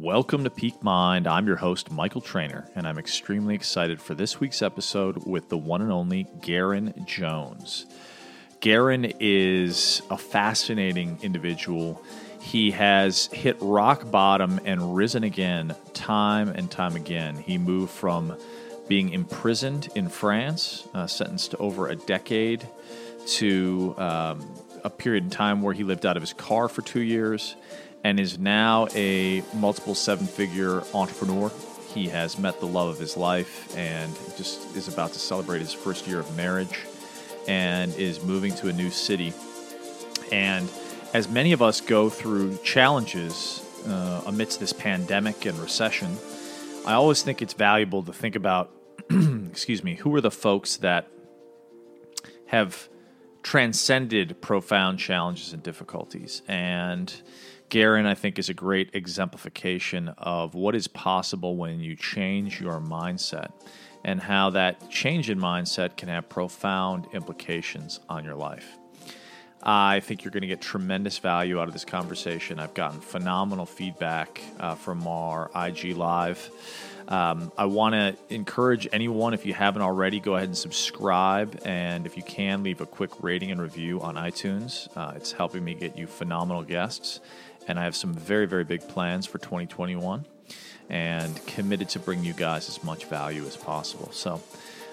[0.00, 1.26] Welcome to Peak Mind.
[1.26, 5.58] I'm your host, Michael Trainer, and I'm extremely excited for this week's episode with the
[5.58, 7.84] one and only Garen Jones.
[8.60, 12.00] Garen is a fascinating individual.
[12.40, 17.34] He has hit rock bottom and risen again time and time again.
[17.34, 18.36] He moved from
[18.86, 22.68] being imprisoned in France, uh, sentenced to over a decade,
[23.26, 24.48] to um,
[24.84, 27.56] a period in time where he lived out of his car for two years
[28.04, 31.50] and is now a multiple seven figure entrepreneur.
[31.94, 35.72] He has met the love of his life and just is about to celebrate his
[35.72, 36.86] first year of marriage
[37.48, 39.32] and is moving to a new city.
[40.30, 40.70] And
[41.14, 46.16] as many of us go through challenges uh, amidst this pandemic and recession,
[46.86, 48.70] I always think it's valuable to think about,
[49.10, 51.08] excuse me, who are the folks that
[52.46, 52.88] have
[53.42, 56.42] transcended profound challenges and difficulties.
[56.48, 57.12] And
[57.68, 62.80] Garen, I think, is a great exemplification of what is possible when you change your
[62.80, 63.52] mindset
[64.04, 68.78] and how that change in mindset can have profound implications on your life.
[69.62, 72.60] I think you're going to get tremendous value out of this conversation.
[72.60, 76.50] I've gotten phenomenal feedback uh, from our IG Live.
[77.08, 81.60] Um, I want to encourage anyone, if you haven't already, go ahead and subscribe.
[81.64, 84.88] And if you can, leave a quick rating and review on iTunes.
[84.96, 87.20] Uh, it's helping me get you phenomenal guests.
[87.68, 90.24] And I have some very, very big plans for 2021
[90.90, 94.10] and committed to bring you guys as much value as possible.
[94.10, 94.40] So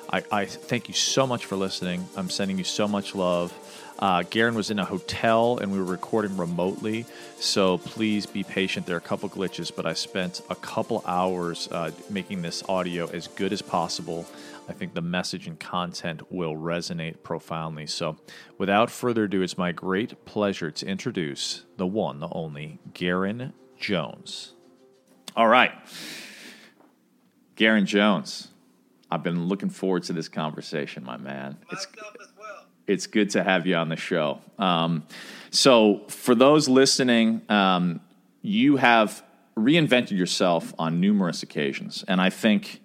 [0.09, 2.07] I, I thank you so much for listening.
[2.15, 3.53] I'm sending you so much love.
[3.97, 7.05] Uh, Garen was in a hotel and we were recording remotely,
[7.39, 8.85] so please be patient.
[8.85, 13.07] There are a couple glitches, but I spent a couple hours uh, making this audio
[13.07, 14.25] as good as possible.
[14.67, 17.85] I think the message and content will resonate profoundly.
[17.87, 18.17] So,
[18.57, 24.53] without further ado, it's my great pleasure to introduce the one, the only Garen Jones.
[25.35, 25.71] All right.
[27.55, 28.49] Garen Jones.
[29.11, 31.57] I've been looking forward to this conversation, my man.
[31.71, 31.87] It's,
[32.87, 34.41] it's good to have you on the show.
[34.57, 35.03] Um,
[35.51, 38.01] so, for those listening, um,
[38.41, 39.23] you have
[39.55, 42.81] reinvented yourself on numerous occasions, and I think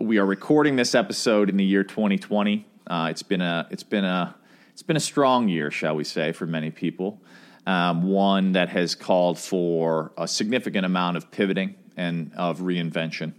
[0.00, 2.66] we are recording this episode in the year 2020.
[2.86, 4.34] Uh, it's been a it's been a
[4.72, 7.22] it's been a strong year, shall we say, for many people.
[7.66, 13.34] Um, one that has called for a significant amount of pivoting and of reinvention,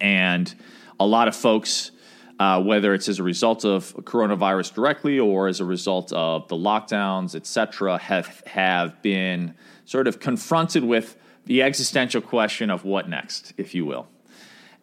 [0.00, 0.54] and
[0.98, 1.90] a lot of folks
[2.38, 6.56] uh, whether it's as a result of coronavirus directly or as a result of the
[6.56, 13.10] lockdowns, et cetera, have, have been sort of confronted with the existential question of what
[13.10, 14.08] next, if you will.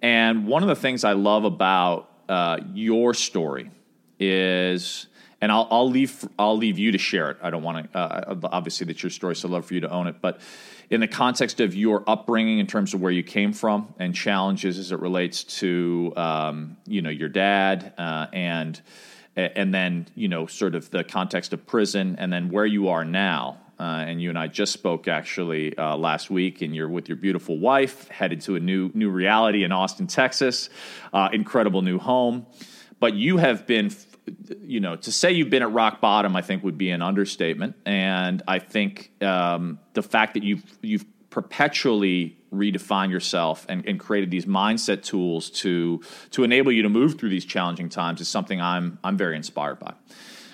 [0.02, 3.72] And one of the things I love about uh, your story
[4.20, 5.08] is,
[5.42, 7.38] and I'll, I'll, leave I'll leave you to share it.
[7.42, 9.90] I don't want to uh, obviously that's your story, so I'd love for you to
[9.90, 10.22] own it.
[10.22, 10.42] But
[10.90, 14.80] in the context of your upbringing in terms of where you came from and challenges
[14.80, 18.82] as it relates to um, you know your dad uh, and
[19.36, 23.06] and then you know sort of the context of prison and then where you are
[23.06, 27.10] now uh, and you and I just spoke actually uh, last week, and you're with
[27.10, 30.70] your beautiful wife, headed to a new new reality in Austin, Texas,
[31.14, 32.46] uh, incredible new home.
[33.00, 33.92] But you have been
[34.62, 37.76] you know, to say you've been at rock bottom, I think would be an understatement.
[37.86, 44.32] And I think um, the fact that you've you've perpetually redefined yourself and, and, created
[44.32, 46.02] these mindset tools to
[46.32, 49.80] to enable you to move through these challenging times is something I'm I'm very inspired
[49.80, 49.94] by.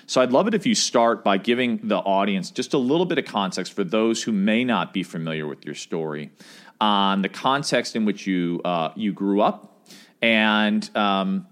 [0.06, 3.18] So I'd love it if you start by giving the audience just a little bit
[3.18, 6.30] of context for those who may not be familiar with your story
[6.80, 9.74] on the context in which you uh, you grew up
[10.20, 11.46] and um,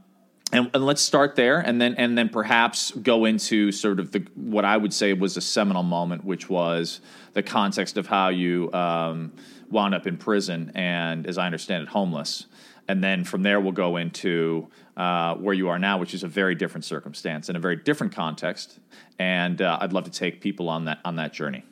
[0.53, 4.27] and, and, let's start there, and then and then perhaps go into sort of the
[4.35, 7.01] what I would say was a seminal moment, which was
[7.33, 9.33] the context of how you um,
[9.71, 12.47] wound up in prison and, as I understand it, homeless.
[12.89, 16.29] And then from there, we'll go into uh, where you are now, which is a
[16.29, 18.79] very different circumstance and a very different context.
[19.19, 21.65] And uh, I'd love to take people on that on that journey.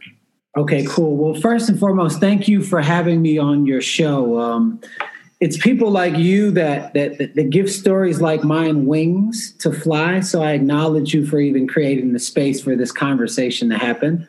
[0.57, 1.17] Okay, cool.
[1.17, 4.41] Well, first and foremost, thank you for having me on your show.
[4.41, 4.81] Um,
[5.41, 10.21] it's people like you that, that that give stories like mine wings to fly.
[10.21, 14.29] So I acknowledge you for even creating the space for this conversation to happen.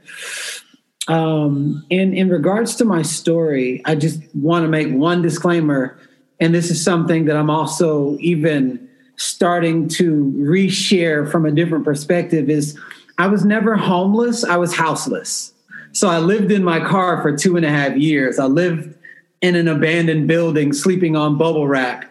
[1.08, 6.00] Um, in in regards to my story, I just want to make one disclaimer,
[6.42, 12.50] and this is something that I'm also even starting to reshare from a different perspective.
[12.50, 12.78] Is
[13.18, 15.54] I was never homeless; I was houseless.
[15.94, 18.40] So I lived in my car for two and a half years.
[18.40, 18.96] I lived
[19.42, 22.06] in an abandoned building sleeping on bubble wrap.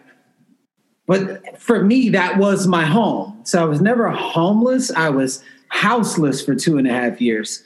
[1.07, 3.41] But for me, that was my home.
[3.43, 4.91] So I was never homeless.
[4.91, 7.63] I was houseless for two and a half years.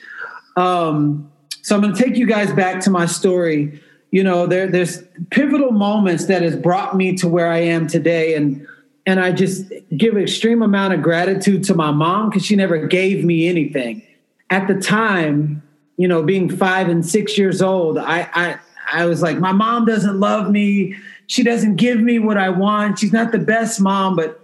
[0.55, 3.81] Um, so I'm going to take you guys back to my story.
[4.15, 8.33] You know, there there's pivotal moments that has brought me to where I am today,
[8.35, 8.65] and
[9.05, 9.65] and I just
[9.97, 14.01] give extreme amount of gratitude to my mom because she never gave me anything.
[14.49, 15.61] At the time,
[15.97, 18.57] you know, being five and six years old, I I
[18.89, 20.95] I was like, my mom doesn't love me.
[21.27, 22.99] She doesn't give me what I want.
[22.99, 24.41] She's not the best mom, but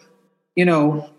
[0.53, 1.09] you know,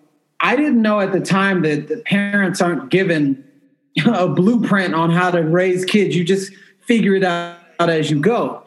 [0.41, 3.43] I didn't know at the time that the parents aren't given
[4.05, 6.15] a blueprint on how to raise kids.
[6.15, 6.53] You just
[6.87, 8.65] figure it out as you go.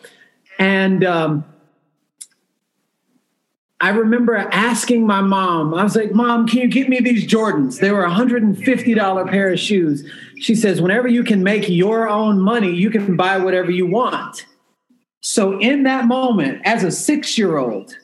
[0.59, 1.45] And um,
[3.81, 7.79] I remember asking my mom, I was like, Mom, can you get me these Jordans?
[7.79, 10.09] They were a $150 pair of shoes.
[10.39, 14.45] She says, Whenever you can make your own money, you can buy whatever you want.
[15.21, 17.95] So, in that moment, as a six year old,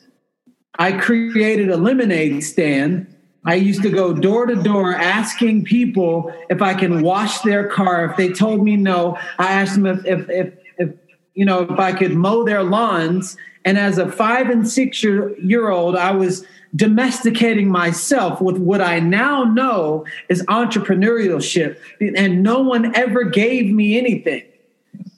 [0.78, 3.06] I created a lemonade stand.
[3.44, 8.04] I used to go door to door asking people if I can wash their car.
[8.04, 10.90] If they told me no, I asked them if, if, if, if
[11.34, 13.36] you know, if I could mow their lawns.
[13.64, 18.80] And as a five and six year, year old, I was domesticating myself with what
[18.80, 21.78] I now know is entrepreneurship.
[22.16, 24.42] And no one ever gave me anything.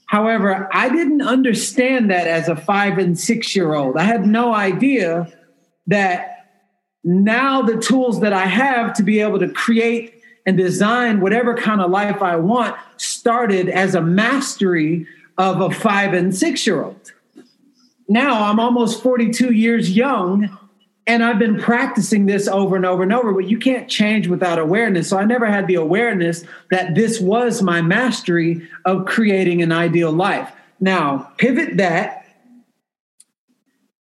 [0.07, 3.97] However, I didn't understand that as a five and six year old.
[3.97, 5.33] I had no idea
[5.87, 6.31] that
[7.03, 11.81] now the tools that I have to be able to create and design whatever kind
[11.81, 15.07] of life I want started as a mastery
[15.39, 17.13] of a five and six year old.
[18.09, 20.59] Now I'm almost 42 years young
[21.07, 24.59] and I've been practicing this over and over and over, but you can't change without
[24.59, 25.11] awareness.
[25.11, 30.13] So I never had the awareness that this was my mastery of creating an ideal
[30.13, 30.51] life.
[30.81, 32.27] Now, pivot that.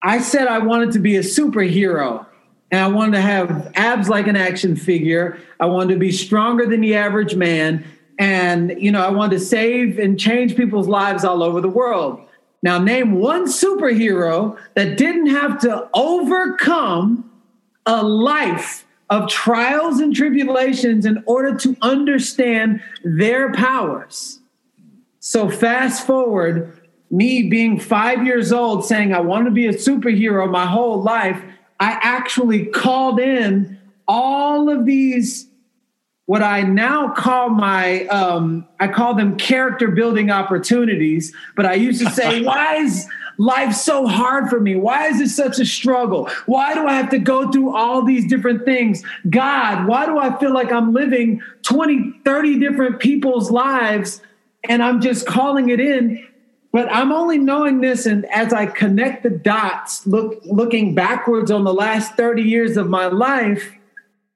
[0.02, 2.24] I said I wanted to be a superhero
[2.70, 5.38] and I wanted to have abs like an action figure.
[5.60, 7.84] I wanted to be stronger than the average man.
[8.18, 12.20] And, you know, I wanted to save and change people's lives all over the world.
[12.62, 17.30] Now, name one superhero that didn't have to overcome
[17.86, 24.40] a life of trials and tribulations in order to understand their powers.
[25.20, 26.78] So, fast forward,
[27.10, 31.40] me being five years old saying I want to be a superhero my whole life,
[31.80, 35.47] I actually called in all of these
[36.28, 41.34] what I now call my um, I call them character building opportunities.
[41.56, 43.08] But I used to say, why is
[43.38, 44.76] life so hard for me?
[44.76, 46.28] Why is it such a struggle?
[46.44, 49.02] Why do I have to go through all these different things?
[49.30, 54.20] God, why do I feel like I'm living 20, 30 different people's lives
[54.69, 56.22] and I'm just calling it in?
[56.72, 61.64] But I'm only knowing this, and as I connect the dots, look looking backwards on
[61.64, 63.72] the last 30 years of my life,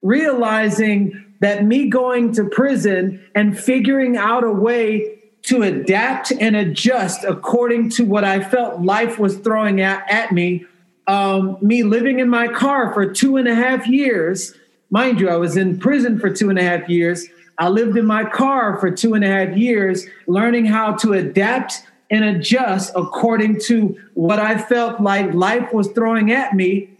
[0.00, 7.24] realizing that me going to prison and figuring out a way to adapt and adjust
[7.24, 10.64] according to what I felt life was throwing at, at me.
[11.08, 14.54] Um, me living in my car for two and a half years.
[14.90, 17.26] Mind you, I was in prison for two and a half years.
[17.58, 21.82] I lived in my car for two and a half years, learning how to adapt
[22.08, 26.90] and adjust according to what I felt like life was throwing at me.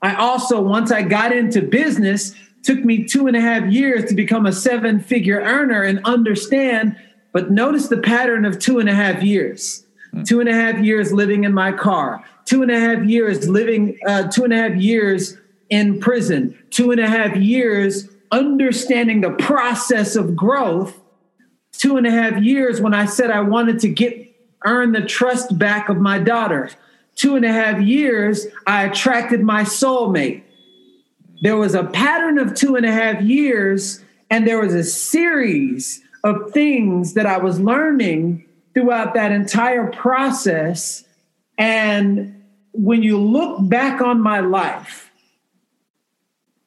[0.00, 2.34] I also, once I got into business,
[2.66, 6.96] Took me two and a half years to become a seven figure earner and understand.
[7.32, 9.86] But notice the pattern of two and a half years.
[10.10, 10.24] Hmm.
[10.24, 12.24] Two and a half years living in my car.
[12.44, 15.38] Two and a half years living, uh, two and a half years
[15.70, 16.58] in prison.
[16.70, 21.00] Two and a half years understanding the process of growth.
[21.70, 24.26] Two and a half years when I said I wanted to get
[24.64, 26.70] earn the trust back of my daughter.
[27.14, 30.42] Two and a half years, I attracted my soulmate
[31.42, 36.02] there was a pattern of two and a half years, and there was a series
[36.24, 41.04] of things that I was learning throughout that entire process.
[41.58, 45.10] And when you look back on my life,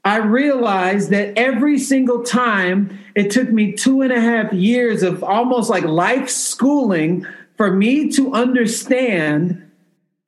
[0.05, 5.23] I realized that every single time it took me two and a half years of
[5.23, 9.69] almost like life schooling for me to understand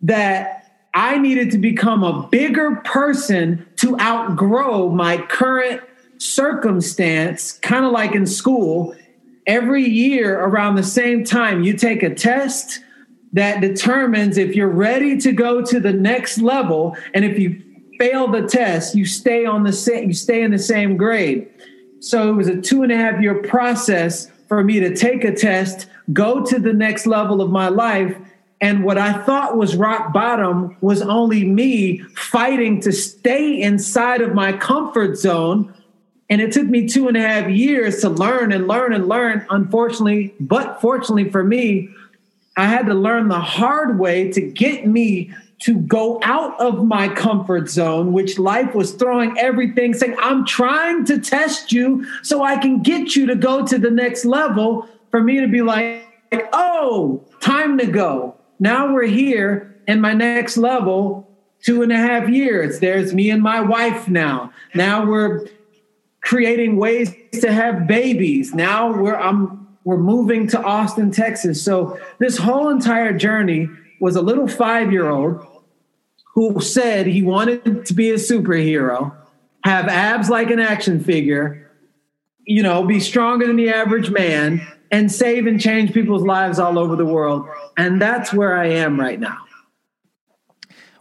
[0.01, 5.81] that I needed to become a bigger person to outgrow my current
[6.17, 8.95] circumstance, kind of like in school.
[9.47, 12.79] Every year around the same time, you take a test
[13.33, 16.95] that determines if you're ready to go to the next level.
[17.13, 17.61] And if you
[17.97, 21.49] fail the test, you stay on the same, you stay in the same grade.
[22.01, 25.33] So it was a two and a half year process for me to take a
[25.33, 28.15] test, go to the next level of my life,
[28.61, 34.35] and what I thought was rock bottom was only me fighting to stay inside of
[34.35, 35.73] my comfort zone.
[36.29, 39.47] And it took me two and a half years to learn and learn and learn.
[39.49, 41.89] Unfortunately, but fortunately for me,
[42.55, 47.07] I had to learn the hard way to get me to go out of my
[47.07, 52.57] comfort zone, which life was throwing everything, saying, I'm trying to test you so I
[52.57, 54.87] can get you to go to the next level.
[55.09, 56.05] For me to be like,
[56.53, 58.35] oh, time to go.
[58.61, 61.27] Now we're here, in my next level,
[61.63, 62.79] two and a half years.
[62.79, 64.53] There's me and my wife now.
[64.75, 65.47] Now we're
[66.21, 68.53] creating ways to have babies.
[68.53, 71.63] Now we're I'm we're moving to Austin, Texas.
[71.63, 73.67] So this whole entire journey
[73.99, 75.45] was a little five year old
[76.35, 79.11] who said he wanted to be a superhero,
[79.63, 81.71] have abs like an action figure,
[82.45, 86.77] you know, be stronger than the average man, and save and change people's lives all
[86.77, 87.47] over the world.
[87.77, 89.37] And that's where I am right now.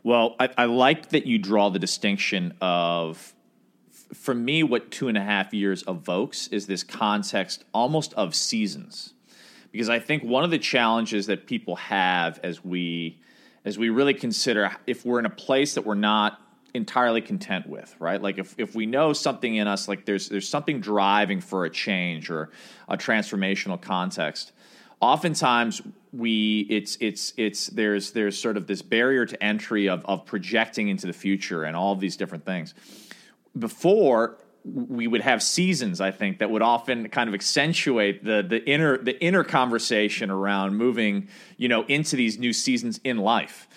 [0.02, 3.34] Well, I, I like that you draw the distinction of,
[4.14, 9.14] for me, what two and a half years evokes is this context almost of seasons.
[9.72, 13.20] Because I think one of the challenges that people have as we
[13.62, 16.40] as we really consider if we're in a place that we're not
[16.74, 18.20] entirely content with, right?
[18.20, 21.70] Like if, if we know something in us, like there's there's something driving for a
[21.70, 22.50] change or
[22.88, 24.52] a transformational context.
[25.00, 30.26] Oftentimes we it's it's it's there's there's sort of this barrier to entry of of
[30.26, 32.74] projecting into the future and all these different things.
[33.58, 38.64] Before we would have seasons, I think, that would often kind of accentuate the the
[38.68, 43.68] inner the inner conversation around moving, you know, into these new seasons in life.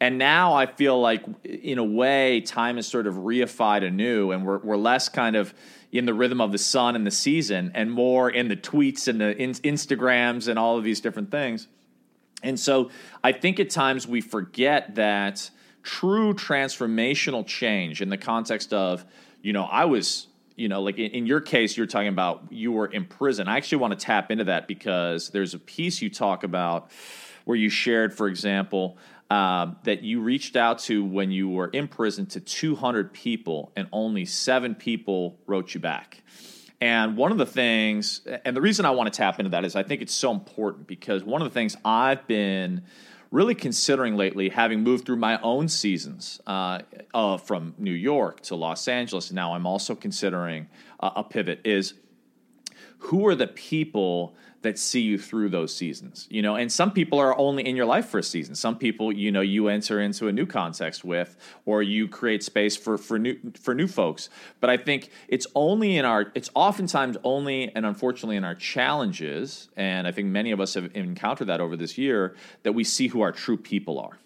[0.00, 4.46] And now I feel like, in a way, time is sort of reified anew, and
[4.46, 5.52] we're we're less kind of
[5.90, 9.20] in the rhythm of the sun and the season, and more in the tweets and
[9.20, 11.66] the in- Instagrams and all of these different things.
[12.42, 12.90] And so
[13.24, 15.50] I think at times we forget that
[15.82, 19.04] true transformational change in the context of
[19.42, 20.26] you know, I was,
[20.56, 23.48] you know, like in, in, your case, you're talking about you were in prison.
[23.48, 26.90] I actually want to tap into that because there's a piece you talk about
[27.44, 28.98] where you shared, for example,
[29.30, 33.88] uh, that you reached out to when you were in prison to 200 people and
[33.92, 36.22] only seven people wrote you back.
[36.80, 39.74] And one of the things, and the reason I want to tap into that is
[39.74, 42.84] I think it's so important because one of the things I've been
[43.30, 46.80] really considering lately, having moved through my own seasons uh,
[47.12, 50.68] uh, from New York to Los Angeles, now I'm also considering
[51.00, 51.94] uh, a pivot, is
[52.98, 56.56] who are the people that see you through those seasons you know?
[56.56, 58.54] And some people are only in your life for a season.
[58.54, 62.76] Some people you know you enter into a new context with or you create space
[62.76, 64.28] for for new for new folks.
[64.60, 69.68] But i think it's only in our it's oftentimes only and unfortunately in our challenges
[69.76, 73.08] and i think many of us have encountered that over this year that we see
[73.08, 74.18] who our true people are.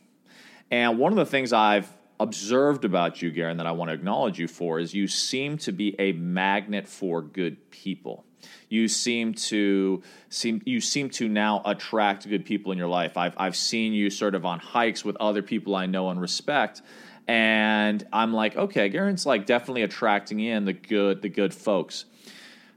[0.70, 1.88] And one of the things i've
[2.20, 5.72] observed about you garen that i want to acknowledge you for is you seem to
[5.72, 8.24] be a magnet for good people
[8.68, 13.16] you seem to seem you seem to now attract good people in your life.
[13.16, 16.82] I've I've seen you sort of on hikes with other people I know and respect,
[17.28, 22.06] and I'm like, okay, Garen's like definitely attracting in the good the good folks.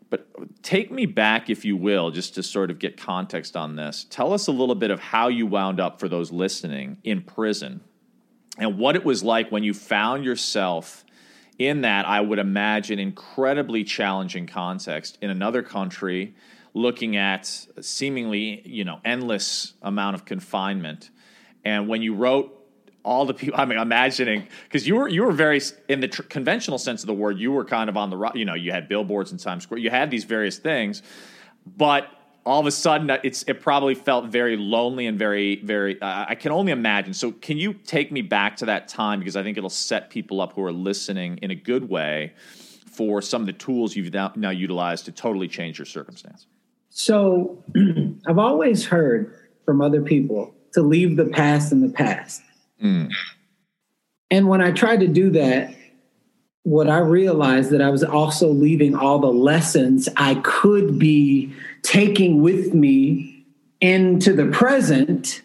[0.09, 0.27] But
[0.61, 4.05] take me back, if you will, just to sort of get context on this.
[4.09, 7.81] Tell us a little bit of how you wound up for those listening in prison
[8.57, 11.04] and what it was like when you found yourself
[11.57, 16.35] in that I would imagine incredibly challenging context in another country
[16.73, 17.45] looking at
[17.81, 21.09] seemingly you know endless amount of confinement.
[21.63, 22.51] And when you wrote
[23.05, 26.23] all the people i mean imagining because you were you were very in the tr-
[26.23, 28.89] conventional sense of the word you were kind of on the you know you had
[28.89, 31.03] billboards in times square you had these various things
[31.77, 32.09] but
[32.45, 36.25] all of a sudden uh, it's it probably felt very lonely and very very uh,
[36.29, 37.13] i can only imagine.
[37.13, 39.19] So can you take me back to that time?
[39.19, 42.33] Because i think it'll set people up who are listening in a good way
[42.85, 46.47] for some of the tools you've now, now utilized to totally change your circumstance.
[46.89, 47.63] So
[48.27, 49.35] i've always heard
[49.65, 52.41] from other people to leave the past in the past.
[52.83, 53.09] Mm.
[54.29, 55.73] and when i tried to do that
[56.65, 61.53] what I realized that I was also leaving all the lessons I could be
[61.85, 63.45] taking with me
[63.79, 65.41] into the present.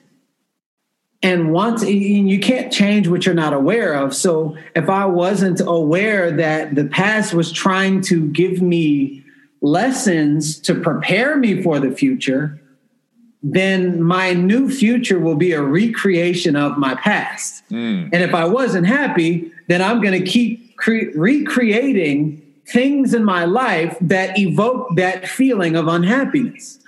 [1.23, 4.15] And once and you can't change what you're not aware of.
[4.15, 9.23] So if I wasn't aware that the past was trying to give me
[9.61, 12.59] lessons to prepare me for the future,
[13.43, 17.63] then my new future will be a recreation of my past.
[17.71, 18.11] Mm.
[18.13, 23.45] And if I wasn't happy, then I'm going to keep cre- recreating things in my
[23.45, 26.79] life that evoke that feeling of unhappiness.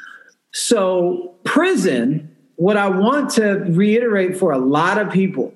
[0.53, 5.55] So, prison, what I want to reiterate for a lot of people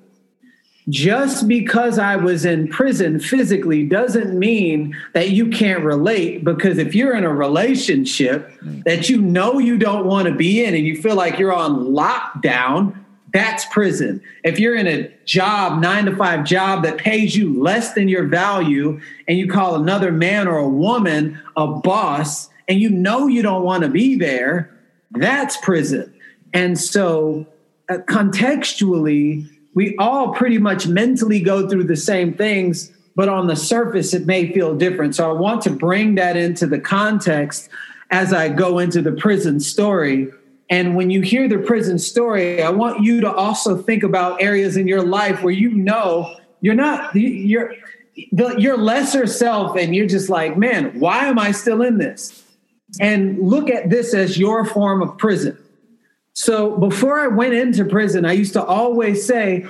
[0.89, 6.45] just because I was in prison physically doesn't mean that you can't relate.
[6.45, 8.49] Because if you're in a relationship
[8.85, 11.87] that you know you don't want to be in and you feel like you're on
[11.87, 12.95] lockdown,
[13.33, 14.21] that's prison.
[14.43, 18.25] If you're in a job, nine to five job that pays you less than your
[18.25, 23.41] value, and you call another man or a woman a boss, and you know you
[23.41, 24.73] don't want to be there,
[25.11, 26.13] that's prison.
[26.53, 27.45] And so,
[27.89, 33.55] uh, contextually, we all pretty much mentally go through the same things, but on the
[33.55, 35.15] surface, it may feel different.
[35.15, 37.69] So, I want to bring that into the context
[38.09, 40.31] as I go into the prison story
[40.69, 44.75] and when you hear the prison story, I want you to also think about areas
[44.75, 47.73] in your life where you know you're not you're
[48.15, 52.43] your lesser self and you're just like, man, why am I still in this?
[52.99, 55.57] And look at this as your form of prison.
[56.33, 59.65] So before I went into prison, I used to always say,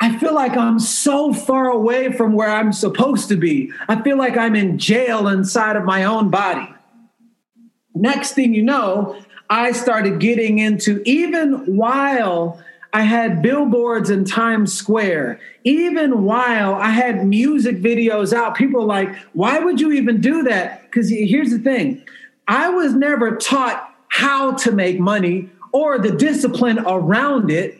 [0.00, 3.72] I feel like I'm so far away from where I'm supposed to be.
[3.88, 6.68] I feel like I'm in jail inside of my own body.
[7.94, 12.62] Next thing you know, I started getting into, even while
[12.92, 19.14] I had billboards in Times Square, even while I had music videos out, people like,
[19.32, 20.82] why would you even do that?
[20.82, 22.02] Because here's the thing
[22.46, 27.78] I was never taught how to make money or the discipline around it.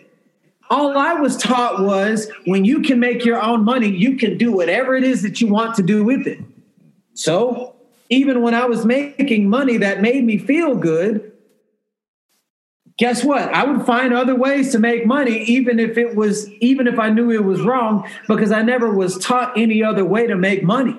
[0.71, 4.53] All I was taught was when you can make your own money, you can do
[4.53, 6.41] whatever it is that you want to do with it.
[7.15, 7.75] So
[8.11, 11.33] even when I was making money that made me feel good,
[12.99, 13.43] guess what?
[13.55, 17.09] I would find other ways to make money, even if it was, even if I
[17.09, 20.97] knew it was wrong, because I never was taught any other way to make money.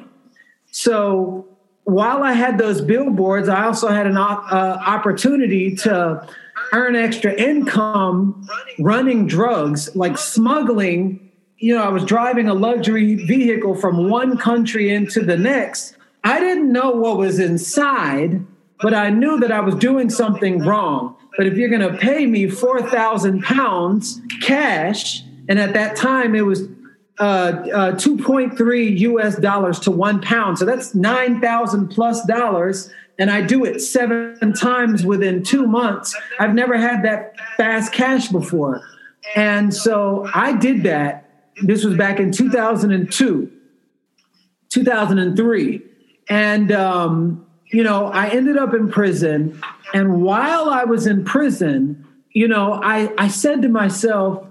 [0.71, 1.45] So
[1.83, 6.27] while I had those billboards, I also had an uh, opportunity to
[6.71, 8.47] earn extra income
[8.79, 11.31] running drugs, like smuggling.
[11.57, 15.97] You know, I was driving a luxury vehicle from one country into the next.
[16.23, 18.45] I didn't know what was inside,
[18.81, 21.15] but I knew that I was doing something wrong.
[21.39, 26.41] But if you're going to pay me 4,000 pounds cash, and at that time it
[26.41, 26.67] was
[27.17, 30.59] uh, uh, 2.3 US dollars to one pound.
[30.59, 32.91] So that's 9,000 plus dollars.
[33.17, 36.13] And I do it seven times within two months.
[36.39, 38.81] I've never had that fast cash before.
[39.33, 41.29] And so I did that.
[41.63, 43.49] This was back in 2002,
[44.71, 45.81] 2003.
[46.27, 49.61] And um, you know, I ended up in prison.
[49.93, 54.45] And while I was in prison, you know, I, I said to myself,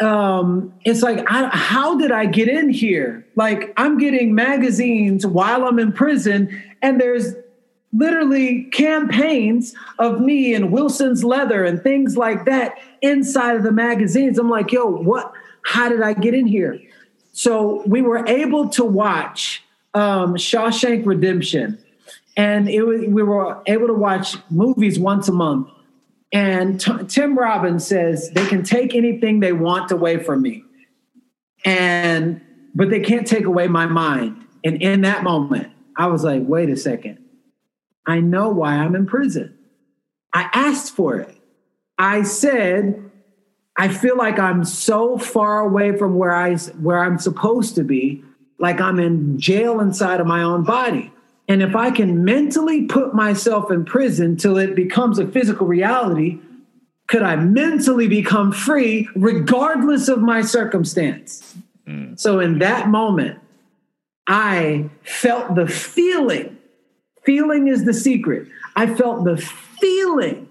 [0.00, 3.26] um, it's like, I, how did I get in here?
[3.36, 7.34] Like, I'm getting magazines while I'm in prison, and there's
[7.92, 14.38] literally campaigns of me and Wilson's leather and things like that inside of the magazines.
[14.38, 15.32] I'm like, yo, what?
[15.64, 16.80] How did I get in here?
[17.32, 19.62] So we were able to watch
[19.94, 21.78] um, Shawshank Redemption
[22.36, 25.68] and it was, we were able to watch movies once a month.
[26.32, 30.64] And T- Tim Robbins says they can take anything they want away from me,
[31.64, 32.40] and
[32.74, 34.42] but they can't take away my mind.
[34.64, 37.18] And in that moment, I was like, wait a second,
[38.06, 39.58] I know why I'm in prison.
[40.32, 41.36] I asked for it.
[41.98, 43.10] I said,
[43.76, 48.24] I feel like I'm so far away from where I where I'm supposed to be,
[48.58, 51.12] like I'm in jail inside of my own body.
[51.48, 56.38] And if I can mentally put myself in prison till it becomes a physical reality,
[57.08, 61.56] could I mentally become free regardless of my circumstance?
[61.86, 62.18] Mm.
[62.18, 63.38] So in that moment,
[64.26, 66.56] I felt the feeling.
[67.24, 68.48] Feeling is the secret.
[68.76, 70.48] I felt the feeling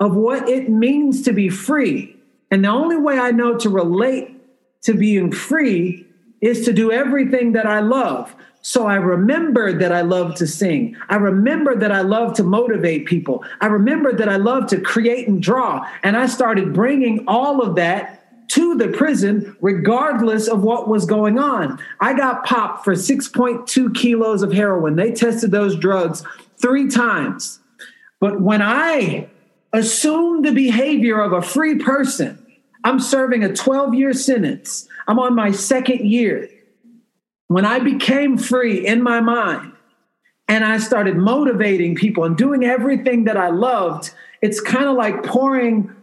[0.00, 2.16] of what it means to be free.
[2.50, 4.34] And the only way I know to relate
[4.82, 6.06] to being free
[6.40, 8.34] is to do everything that I love.
[8.68, 10.94] So I remembered that I love to sing.
[11.08, 13.42] I remember that I love to motivate people.
[13.62, 15.88] I remember that I love to create and draw.
[16.02, 21.38] And I started bringing all of that to the prison, regardless of what was going
[21.38, 21.82] on.
[22.00, 24.96] I got popped for 6.2 kilos of heroin.
[24.96, 26.22] They tested those drugs
[26.58, 27.60] three times.
[28.20, 29.30] But when I
[29.72, 32.44] assumed the behavior of a free person,
[32.84, 34.86] I'm serving a 12 year sentence.
[35.06, 36.50] I'm on my second year
[37.48, 39.72] when I became free in my mind
[40.46, 45.24] and I started motivating people and doing everything that I loved, it's kind of like
[45.24, 45.94] pouring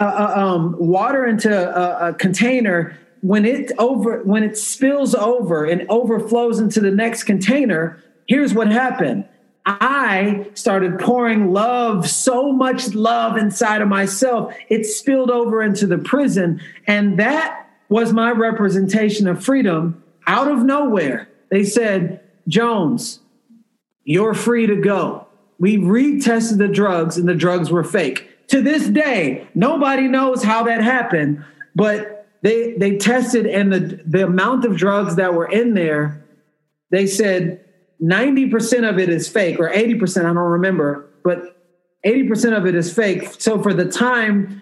[0.00, 2.98] uh, uh, um, water into a, a container.
[3.20, 8.70] When it over when it spills over and overflows into the next container here's what
[8.70, 9.26] happened.
[9.64, 15.98] I started pouring love so much love inside of myself it spilled over into the
[15.98, 16.60] prison.
[16.86, 21.28] And that was my representation of freedom out of nowhere.
[21.50, 23.20] They said, Jones,
[24.04, 25.26] you're free to go.
[25.58, 28.28] We retested the drugs and the drugs were fake.
[28.48, 34.24] To this day, nobody knows how that happened, but they they tested and the the
[34.24, 36.24] amount of drugs that were in there,
[36.90, 37.64] they said
[38.02, 41.56] 90% of it is fake or 80%, I don't remember, but
[42.04, 43.30] 80% of it is fake.
[43.38, 44.61] So for the time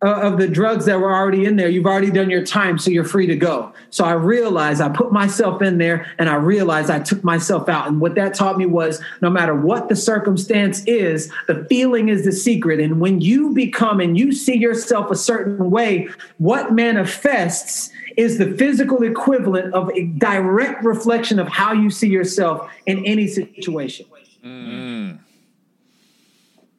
[0.00, 3.04] of the drugs that were already in there, you've already done your time, so you're
[3.04, 3.72] free to go.
[3.90, 7.88] So I realized I put myself in there and I realized I took myself out.
[7.88, 12.24] And what that taught me was no matter what the circumstance is, the feeling is
[12.24, 12.78] the secret.
[12.78, 16.08] And when you become and you see yourself a certain way,
[16.38, 22.70] what manifests is the physical equivalent of a direct reflection of how you see yourself
[22.86, 24.06] in any situation.
[24.44, 25.18] Mm.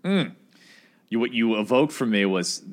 [0.05, 0.31] Mm.
[1.09, 2.63] You, what you evoked from me was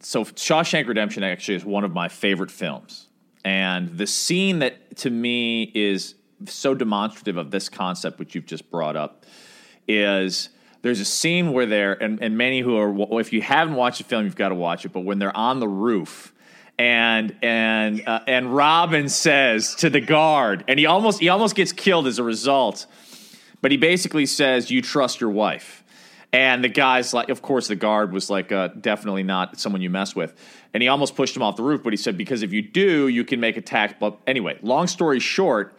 [0.00, 3.08] so Shawshank Redemption actually is one of my favorite films,
[3.44, 6.14] and the scene that to me is
[6.46, 9.24] so demonstrative of this concept, which you've just brought up,
[9.86, 10.50] is
[10.82, 14.04] there's a scene where they're and, and many who are if you haven't watched the
[14.04, 14.92] film, you've got to watch it.
[14.92, 16.32] But when they're on the roof
[16.78, 21.72] and and uh, and Robin says to the guard, and he almost he almost gets
[21.72, 22.86] killed as a result.
[23.60, 25.77] But he basically says, "You trust your wife."
[26.32, 29.88] And the guy's like, of course, the guard was like, uh, definitely not someone you
[29.88, 30.34] mess with.
[30.74, 33.08] And he almost pushed him off the roof, but he said, because if you do,
[33.08, 33.94] you can make a tax.
[33.98, 35.78] But anyway, long story short,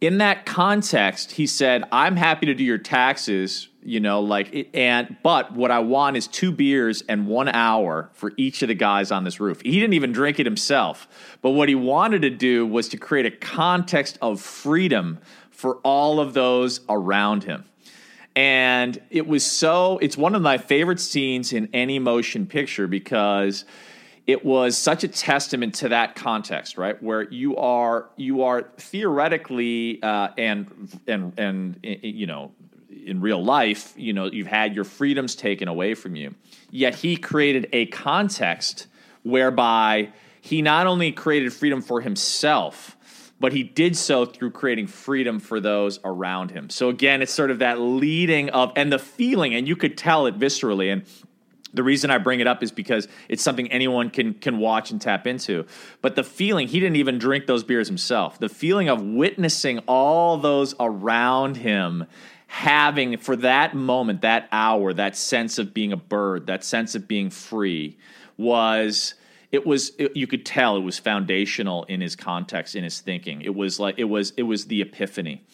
[0.00, 5.16] in that context, he said, I'm happy to do your taxes, you know, like, and,
[5.22, 9.10] but what I want is two beers and one hour for each of the guys
[9.10, 9.60] on this roof.
[9.62, 11.08] He didn't even drink it himself.
[11.42, 15.20] But what he wanted to do was to create a context of freedom
[15.50, 17.64] for all of those around him.
[18.36, 23.64] And it was so, it's one of my favorite scenes in any motion picture because
[24.26, 27.00] it was such a testament to that context, right?
[27.02, 32.52] Where you are, you are theoretically, uh, and, and, and, you know,
[33.04, 36.34] in real life, you know, you've had your freedoms taken away from you.
[36.70, 38.86] Yet he created a context
[39.22, 42.93] whereby he not only created freedom for himself,
[43.44, 46.70] but he did so through creating freedom for those around him.
[46.70, 50.24] So again, it's sort of that leading of and the feeling, and you could tell
[50.24, 50.90] it viscerally.
[50.90, 51.04] And
[51.74, 54.98] the reason I bring it up is because it's something anyone can can watch and
[54.98, 55.66] tap into.
[56.00, 58.38] But the feeling, he didn't even drink those beers himself.
[58.38, 62.06] The feeling of witnessing all those around him
[62.46, 67.06] having for that moment, that hour, that sense of being a bird, that sense of
[67.06, 67.98] being free
[68.38, 69.12] was
[69.54, 73.40] it was it, you could tell it was foundational in his context in his thinking
[73.42, 75.44] it was like it was it was the epiphany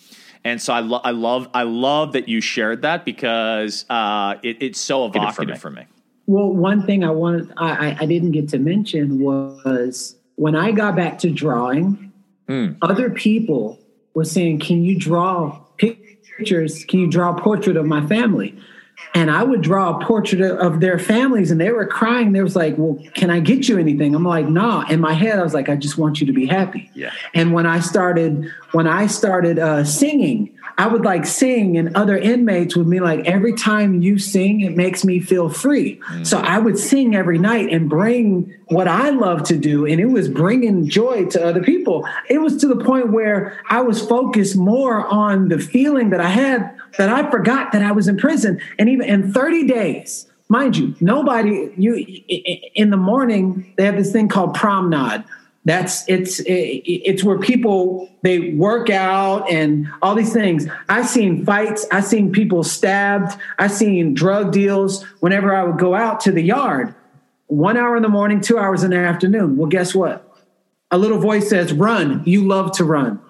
[0.44, 4.62] and so I, lo- I love I love that you shared that because uh, it,
[4.62, 5.84] it's so evocative for me.
[6.26, 10.96] Well, one thing I wanted I, I didn't get to mention was when I got
[10.96, 12.12] back to drawing,
[12.48, 12.76] mm.
[12.80, 13.78] other people
[14.14, 16.84] were saying, "Can you draw pictures?
[16.86, 18.56] Can you draw a portrait of my family?"
[19.14, 22.32] And I would draw a portrait of their families, and they were crying.
[22.32, 25.38] They was like, "Well, can I get you anything?" I'm like, "Nah." In my head,
[25.38, 27.10] I was like, "I just want you to be happy." Yeah.
[27.34, 32.16] And when I started, when I started uh, singing, I would like sing, and other
[32.16, 36.26] inmates would be like, "Every time you sing, it makes me feel free." Mm.
[36.26, 40.06] So I would sing every night and bring what I love to do, and it
[40.06, 42.06] was bringing joy to other people.
[42.30, 46.28] It was to the point where I was focused more on the feeling that I
[46.28, 48.58] had that I forgot that I was in prison.
[48.78, 51.92] And even in 30 days, mind you, nobody you
[52.74, 55.24] in the morning they have this thing called promenade.
[55.64, 60.66] That's it's it's where people they work out and all these things.
[60.88, 61.86] i've seen fights.
[61.92, 63.38] i've seen people stabbed.
[63.58, 65.04] i've seen drug deals.
[65.20, 66.94] Whenever I would go out to the yard,
[67.48, 69.58] one hour in the morning, two hours in the afternoon.
[69.58, 70.26] Well, guess what?
[70.90, 72.22] A little voice says, "Run!
[72.24, 73.20] You love to run."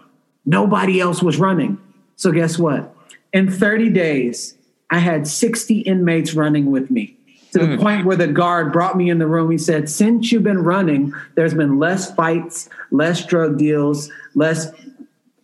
[0.46, 1.78] Nobody else was running.
[2.16, 2.94] So guess what?
[3.32, 4.54] In 30 days,
[4.90, 7.16] I had 60 inmates running with me
[7.52, 7.80] to the mm.
[7.80, 9.50] point where the guard brought me in the room.
[9.50, 14.70] He said, Since you've been running, there's been less fights, less drug deals, less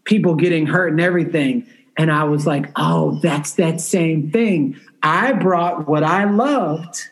[0.05, 1.67] people getting hurt and everything.
[1.99, 4.81] And I was like, Oh, that's that same thing.
[5.03, 7.09] I brought what I loved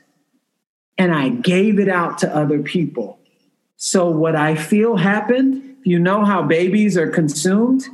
[0.97, 3.19] and I gave it out to other people.
[3.77, 7.85] So, what I feel happened, you know how babies are consumed?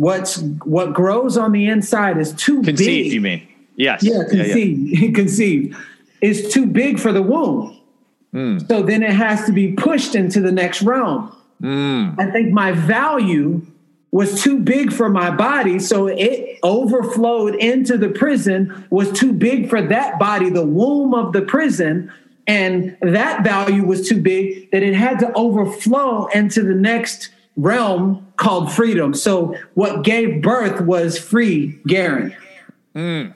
[0.00, 3.12] what's what grows on the inside is too conceived, big.
[3.12, 3.46] You mean?
[3.76, 4.02] Yes.
[4.02, 4.80] Yeah, conceived.
[4.80, 5.14] Yeah, yeah.
[5.14, 5.76] conceived
[6.20, 7.78] is too big for the womb.
[8.34, 8.66] Mm.
[8.68, 11.34] So then it has to be pushed into the next realm.
[11.62, 12.18] Mm.
[12.18, 13.66] I think my value
[14.12, 18.86] was too big for my body, so it overflowed into the prison.
[18.90, 22.12] Was too big for that body, the womb of the prison,
[22.46, 28.26] And that value was too big that it had to overflow into the next realm
[28.36, 29.14] called freedom.
[29.14, 32.34] So what gave birth was free Garen.
[32.94, 33.34] Mm.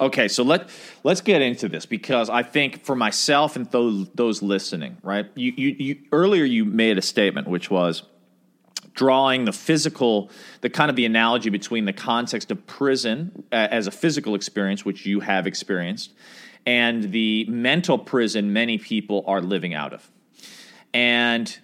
[0.00, 0.70] Okay, so let
[1.04, 5.26] let's get into this because I think for myself and those those listening, right?
[5.34, 8.02] You, you, you earlier you made a statement which was
[8.94, 10.30] drawing the physical,
[10.60, 15.04] the kind of the analogy between the context of prison as a physical experience, which
[15.04, 16.12] you have experienced,
[16.66, 20.10] and the mental prison many people are living out of.
[20.92, 21.56] And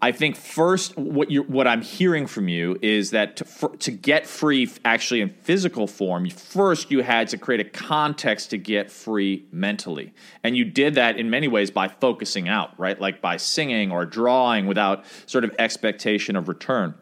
[0.00, 3.90] I think first, what you what I'm hearing from you is that to, for, to
[3.90, 8.90] get free, actually in physical form, first you had to create a context to get
[8.90, 10.12] free mentally,
[10.44, 13.00] and you did that in many ways by focusing out, right?
[13.00, 16.94] Like by singing or drawing without sort of expectation of return.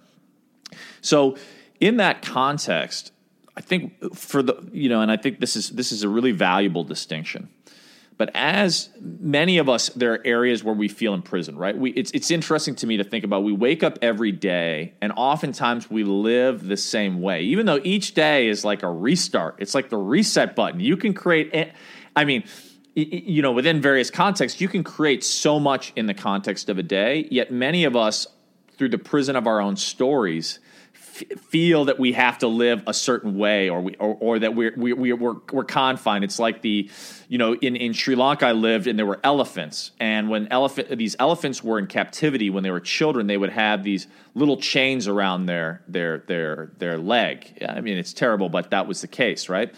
[1.00, 1.36] So,
[1.80, 3.10] in that context,
[3.56, 6.32] I think for the you know, and I think this is this is a really
[6.32, 7.48] valuable distinction
[8.16, 11.76] but as many of us, there are areas where we feel imprisoned, right?
[11.76, 13.42] We, it's, it's interesting to me to think about.
[13.42, 18.14] We wake up every day, and oftentimes we live the same way, even though each
[18.14, 19.56] day is like a restart.
[19.58, 20.78] It's like the reset button.
[20.78, 21.72] You can create,
[22.14, 22.44] I mean,
[22.94, 26.82] you know, within various contexts, you can create so much in the context of a
[26.84, 28.28] day, yet many of us,
[28.76, 30.60] through the prison of our own stories,
[31.14, 34.74] feel that we have to live a certain way or we or, or that we're,
[34.76, 36.24] we, we, we're we're confined.
[36.24, 36.90] It's like the
[37.28, 39.92] you know in, in Sri Lanka I lived and there were elephants.
[40.00, 43.84] And when elephant these elephants were in captivity when they were children they would have
[43.84, 47.64] these little chains around their their their their leg.
[47.66, 49.72] I mean it's terrible but that was the case right?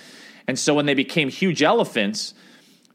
[0.48, 2.32] And so when they became huge elephants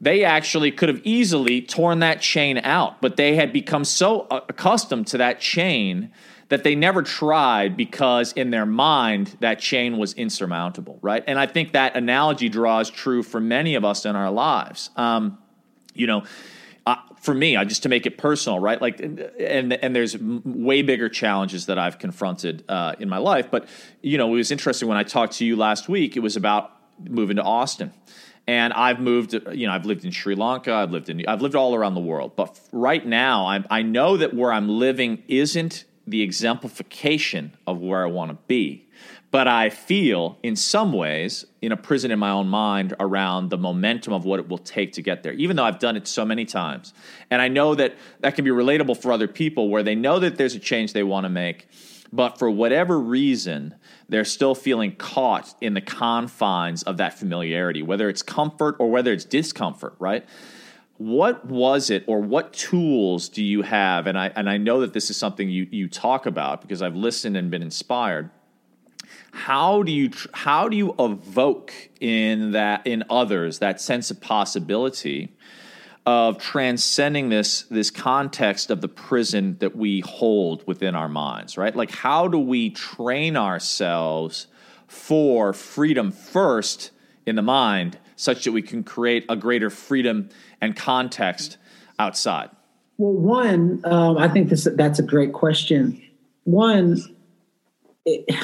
[0.00, 4.40] they actually could have easily torn that chain out but they had become so uh,
[4.48, 6.10] accustomed to that chain
[6.52, 11.24] that they never tried because in their mind that chain was insurmountable, right?
[11.26, 14.90] And I think that analogy draws true for many of us in our lives.
[14.96, 15.38] Um,
[15.94, 16.24] you know,
[16.84, 18.82] uh, for me, I just to make it personal, right?
[18.82, 23.50] Like, and and there's way bigger challenges that I've confronted uh, in my life.
[23.50, 23.66] But
[24.02, 26.18] you know, it was interesting when I talked to you last week.
[26.18, 26.70] It was about
[27.02, 27.94] moving to Austin,
[28.46, 29.32] and I've moved.
[29.32, 30.74] You know, I've lived in Sri Lanka.
[30.74, 31.26] I've lived in.
[31.26, 32.36] I've lived all around the world.
[32.36, 38.02] But right now, i I know that where I'm living isn't the exemplification of where
[38.02, 38.88] I want to be.
[39.30, 43.56] But I feel, in some ways, in a prison in my own mind around the
[43.56, 46.24] momentum of what it will take to get there, even though I've done it so
[46.24, 46.92] many times.
[47.30, 50.36] And I know that that can be relatable for other people where they know that
[50.36, 51.66] there's a change they want to make,
[52.12, 53.74] but for whatever reason,
[54.06, 59.14] they're still feeling caught in the confines of that familiarity, whether it's comfort or whether
[59.14, 60.26] it's discomfort, right?
[61.08, 64.06] What was it or what tools do you have?
[64.06, 66.96] And i and i know that this is something you you talk about because i've
[66.96, 68.30] listened and been inspired.
[69.32, 75.34] How do you how do you evoke in that in others that sense of possibility
[76.04, 81.74] of transcending this this context of the prison that we hold within our minds right?
[81.74, 84.46] Like how do we train ourselves
[84.86, 86.90] for freedom first
[87.26, 90.28] in the mind such that we can create a greater freedom
[90.62, 91.58] and context
[91.98, 92.48] outside?
[92.96, 96.00] Well, one, um, I think this, that's a great question.
[96.44, 96.98] One,
[98.06, 98.34] it,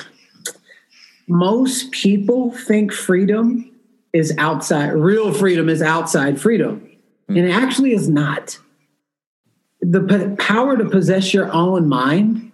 [1.28, 3.70] most people think freedom
[4.12, 6.80] is outside, real freedom is outside freedom.
[6.80, 7.36] Mm-hmm.
[7.36, 8.58] And it actually is not.
[9.80, 12.50] The p- power to possess your own mind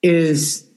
[0.00, 0.67] is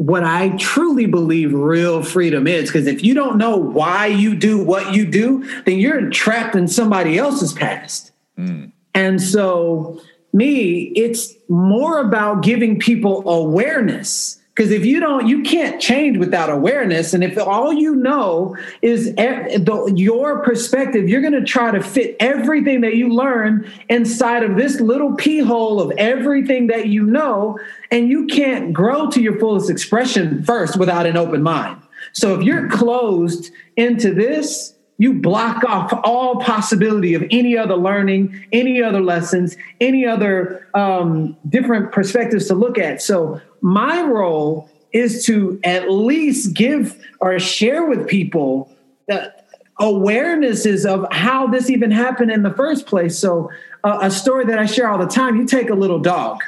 [0.00, 2.70] what I truly believe real freedom is.
[2.70, 6.68] Because if you don't know why you do what you do, then you're trapped in
[6.68, 8.10] somebody else's past.
[8.38, 8.72] Mm.
[8.94, 10.00] And so,
[10.32, 16.50] me, it's more about giving people awareness because if you don't, you can't change without
[16.50, 17.14] awareness.
[17.14, 22.16] And if all you know is the, your perspective, you're going to try to fit
[22.20, 27.58] everything that you learn inside of this little pee hole of everything that you know.
[27.90, 31.80] And you can't grow to your fullest expression first without an open mind.
[32.12, 38.38] So if you're closed into this, you block off all possibility of any other learning,
[38.52, 43.00] any other lessons, any other um, different perspectives to look at.
[43.00, 48.70] So my role is to at least give or share with people
[49.08, 49.32] the
[49.80, 53.18] awarenesses of how this even happened in the first place.
[53.18, 53.50] So
[53.82, 56.42] uh, a story that I share all the time, you take a little dog,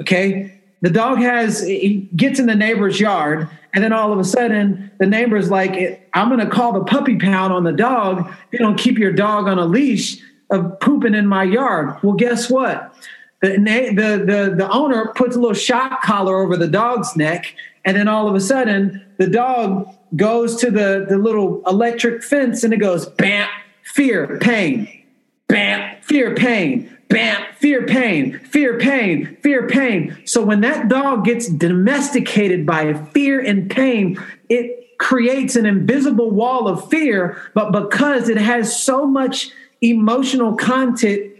[0.00, 0.55] okay?
[0.82, 4.90] The dog has, he gets in the neighbor's yard and then all of a sudden,
[4.98, 8.32] the neighbor's like, I'm going to call the puppy pound on the dog.
[8.50, 10.16] You don't keep your dog on a leash
[10.50, 11.94] of pooping in my yard.
[12.02, 12.94] Well, guess what?
[13.42, 17.54] The, the, the, the owner puts a little shock collar over the dog's neck.
[17.84, 22.64] And then all of a sudden, the dog goes to the, the little electric fence
[22.64, 23.46] and it goes bam,
[23.82, 25.04] fear, pain,
[25.48, 30.16] bam, fear, pain, bam, fear, pain, fear, pain, fear, pain.
[30.24, 36.68] So when that dog gets domesticated by fear and pain, it creates an invisible wall
[36.68, 41.32] of fear, but because it has so much emotional content,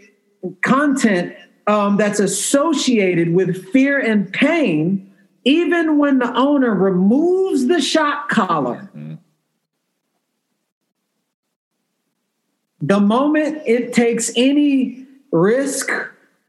[0.61, 5.11] content um, that's associated with fear and pain,
[5.43, 9.15] even when the owner removes the shock collar, mm-hmm.
[12.81, 15.89] the moment it takes any risk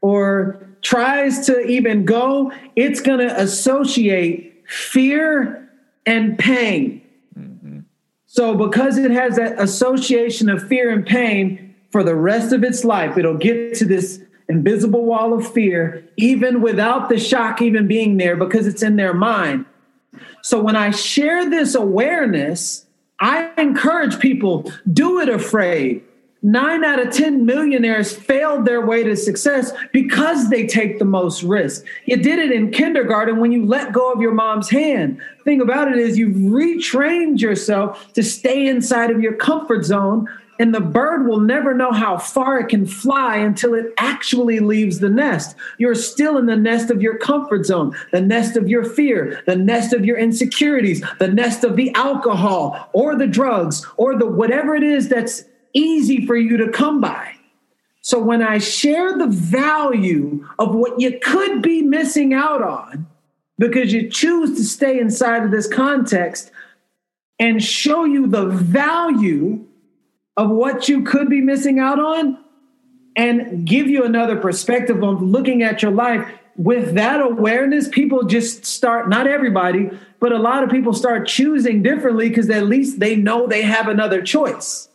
[0.01, 5.69] or tries to even go, it's going to associate fear
[6.05, 7.01] and pain.
[7.37, 7.79] Mm-hmm.
[8.25, 12.85] So, because it has that association of fear and pain for the rest of its
[12.85, 18.17] life, it'll get to this invisible wall of fear, even without the shock even being
[18.17, 19.65] there, because it's in their mind.
[20.43, 22.85] So, when I share this awareness,
[23.19, 26.03] I encourage people do it afraid
[26.41, 31.43] Nine out of 10 millionaires failed their way to success because they take the most
[31.43, 31.83] risk.
[32.05, 35.21] You did it in kindergarten when you let go of your mom's hand.
[35.43, 40.73] thing about it is you've retrained yourself to stay inside of your comfort zone, and
[40.73, 45.09] the bird will never know how far it can fly until it actually leaves the
[45.09, 45.57] nest.
[45.77, 49.55] You're still in the nest of your comfort zone, the nest of your fear, the
[49.55, 54.75] nest of your insecurities, the nest of the alcohol or the drugs or the whatever
[54.75, 57.33] it is that's easy for you to come by.
[58.01, 63.07] So when I share the value of what you could be missing out on
[63.57, 66.51] because you choose to stay inside of this context
[67.39, 69.65] and show you the value
[70.37, 72.37] of what you could be missing out on
[73.15, 78.65] and give you another perspective on looking at your life with that awareness people just
[78.65, 83.15] start not everybody but a lot of people start choosing differently because at least they
[83.15, 84.88] know they have another choice.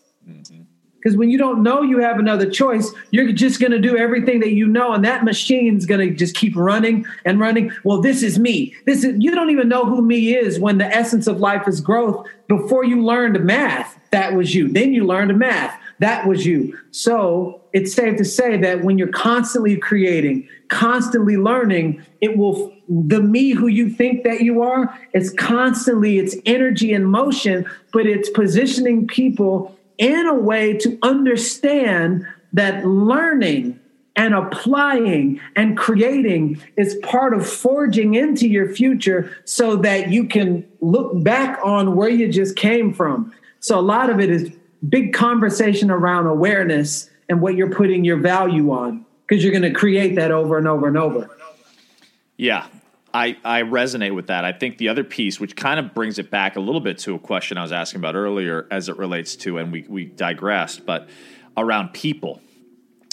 [1.04, 4.40] Because when you don't know you have another choice, you're just going to do everything
[4.40, 7.70] that you know, and that machine's going to just keep running and running.
[7.84, 8.74] Well, this is me.
[8.86, 11.82] This is you don't even know who me is when the essence of life is
[11.82, 12.26] growth.
[12.48, 14.68] Before you learned math, that was you.
[14.68, 15.78] Then you learned math.
[15.98, 16.78] That was you.
[16.90, 23.20] So it's safe to say that when you're constantly creating, constantly learning, it will the
[23.20, 28.28] me who you think that you are, is constantly it's energy and motion, but it's
[28.30, 33.78] positioning people in a way to understand that learning
[34.16, 40.64] and applying and creating is part of forging into your future so that you can
[40.80, 43.32] look back on where you just came from.
[43.60, 44.52] So a lot of it is
[44.88, 49.72] big conversation around awareness and what you're putting your value on because you're going to
[49.72, 51.28] create that over and over and over.
[52.36, 52.66] Yeah,
[53.14, 54.44] I, I resonate with that.
[54.44, 57.14] I think the other piece, which kind of brings it back a little bit to
[57.14, 60.84] a question I was asking about earlier as it relates to, and we, we digressed,
[60.84, 61.08] but
[61.56, 62.40] around people.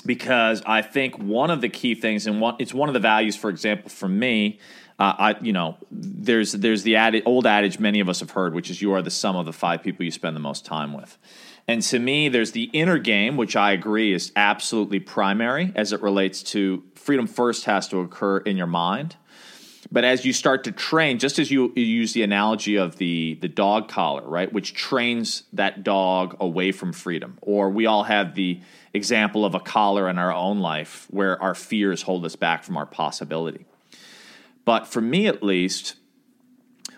[0.03, 3.35] Because I think one of the key things, and one, it's one of the values,
[3.35, 4.59] for example, for me,
[4.97, 8.55] uh, I, you know, there's there's the ad, old adage many of us have heard,
[8.55, 10.93] which is you are the sum of the five people you spend the most time
[10.93, 11.19] with.
[11.67, 16.01] And to me, there's the inner game, which I agree is absolutely primary as it
[16.01, 19.15] relates to freedom first has to occur in your mind.
[19.91, 23.37] But as you start to train, just as you, you, use the analogy of the
[23.41, 28.33] the dog collar, right, which trains that dog away from freedom, or we all have
[28.35, 28.61] the
[28.93, 32.77] example of a collar in our own life where our fears hold us back from
[32.77, 33.65] our possibility.
[34.63, 35.95] But for me, at least,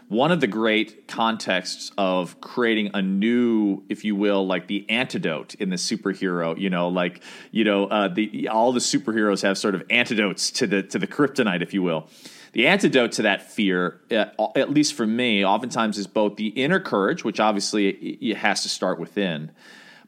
[0.07, 5.55] one of the great contexts of creating a new, if you will, like the antidote
[5.55, 9.73] in the superhero, you know, like you know, uh, the all the superheroes have sort
[9.73, 12.07] of antidotes to the to the kryptonite, if you will
[12.53, 16.79] the antidote to that fear, uh, at least for me, oftentimes is both the inner
[16.79, 19.51] courage, which obviously it has to start within,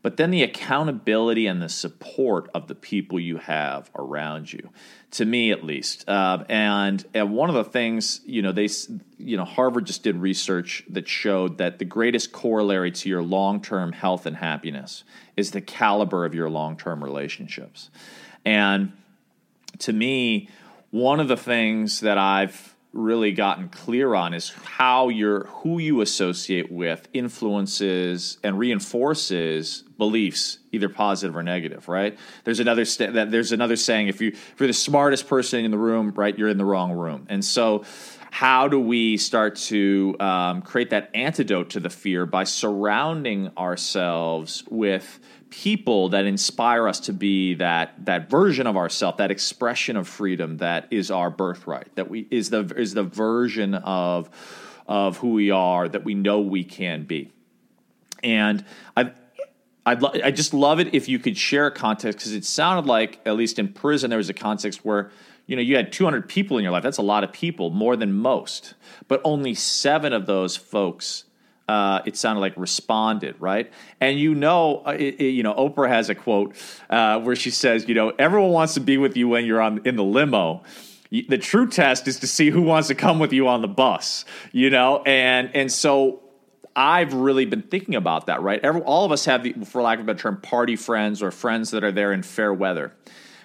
[0.04, 4.70] but then the accountability and the support of the people you have around you.
[5.12, 8.70] To me, at least, uh, and and one of the things you know they
[9.18, 13.60] you know Harvard just did research that showed that the greatest corollary to your long
[13.62, 15.04] term health and happiness
[15.36, 17.90] is the caliber of your long term relationships,
[18.46, 18.92] and
[19.80, 20.50] to me
[20.96, 26.00] one of the things that I've really gotten clear on is how your who you
[26.00, 32.18] associate with influences and reinforces beliefs either positive or negative right?
[32.46, 35.72] There's another st- that there's another saying if you if you're the smartest person in
[35.72, 37.28] the room right you're in the wrong room.
[37.30, 37.84] And so
[38.32, 44.64] how do we start to um, create that antidote to the fear by surrounding ourselves
[44.70, 45.20] with
[45.64, 50.58] people that inspire us to be that that version of ourselves, that expression of freedom
[50.58, 54.30] that is our birthright, that we is the is the version of
[54.86, 57.32] of who we are that we know we can be.
[58.22, 58.66] And
[58.98, 59.12] I
[59.86, 62.86] I'd lo- I just love it if you could share a context because it sounded
[62.86, 65.10] like at least in prison there was a context where
[65.46, 66.84] you know you had 200 people in your life.
[66.84, 68.74] That's a lot of people, more than most,
[69.08, 71.24] but only seven of those folks.
[71.68, 75.88] Uh, it sounded like responded right, and you know, uh, it, it, you know, Oprah
[75.88, 76.56] has a quote
[76.90, 79.82] uh, where she says, you know, everyone wants to be with you when you're on
[79.84, 80.64] in the limo,
[81.10, 84.26] the true test is to see who wants to come with you on the bus
[84.52, 86.22] you know and and so
[86.76, 88.60] I've really been thinking about that, right?
[88.62, 91.32] Every, all of us have, the, for lack of a better term, party friends or
[91.32, 92.92] friends that are there in fair weather.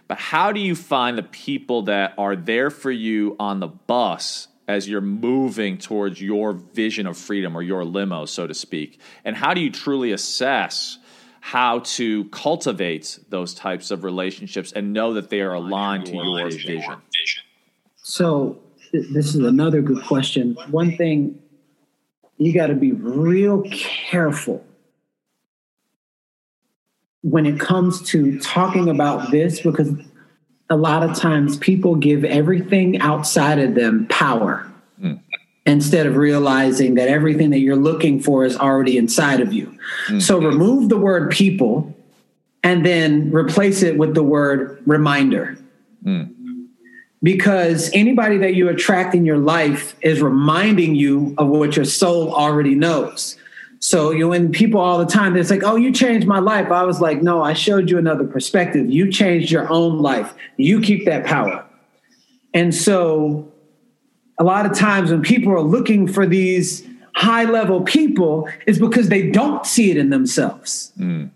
[0.09, 4.49] But how do you find the people that are there for you on the bus
[4.71, 9.01] as you're moving towards your vision of freedom or your limo, so to speak?
[9.25, 10.99] And how do you truly assess
[11.41, 16.49] how to cultivate those types of relationships and know that they are aligned to your
[16.51, 16.97] vision?
[17.97, 18.61] So,
[18.93, 20.57] this is another good question.
[20.71, 21.41] One thing
[22.39, 24.65] you got to be real careful
[27.23, 29.93] when it comes to talking about this because
[30.71, 34.71] a lot of times people give everything outside of them power
[35.03, 35.21] mm.
[35.67, 39.77] instead of realizing that everything that you're looking for is already inside of you.
[40.07, 40.23] Mm.
[40.23, 41.95] So remove the word people
[42.63, 45.59] and then replace it with the word reminder.
[46.05, 46.37] Mm
[47.23, 52.35] because anybody that you attract in your life is reminding you of what your soul
[52.35, 53.37] already knows.
[53.81, 56.71] So you know, when people all the time, it's like, "Oh, you changed my life."
[56.71, 58.91] I was like, "No, I showed you another perspective.
[58.91, 60.33] You changed your own life.
[60.59, 61.65] You keep that power."
[62.53, 63.51] And so,
[64.39, 69.09] a lot of times when people are looking for these high level people, is because
[69.09, 70.93] they don't see it in themselves.
[70.99, 71.31] Mm.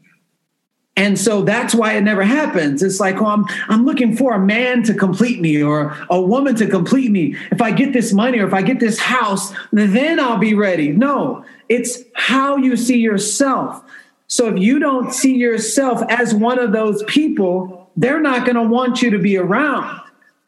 [0.96, 2.82] And so that's why it never happens.
[2.82, 6.54] It's like, oh, I'm, I'm looking for a man to complete me or a woman
[6.56, 7.36] to complete me.
[7.50, 10.92] If I get this money or if I get this house, then I'll be ready.
[10.92, 13.82] No, it's how you see yourself.
[14.28, 18.62] So if you don't see yourself as one of those people, they're not going to
[18.62, 20.00] want you to be around.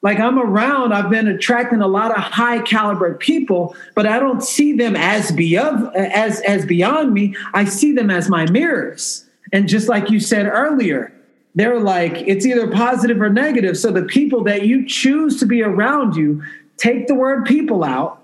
[0.03, 4.43] Like I'm around, I've been attracting a lot of high caliber people, but I don't
[4.43, 7.35] see them as beyond as as beyond me.
[7.55, 9.26] I see them as my mirrors.
[9.53, 11.13] And just like you said earlier,
[11.55, 13.79] they're like, it's either positive or negative.
[13.79, 16.43] So the people that you choose to be around you,
[16.77, 18.21] take the word people out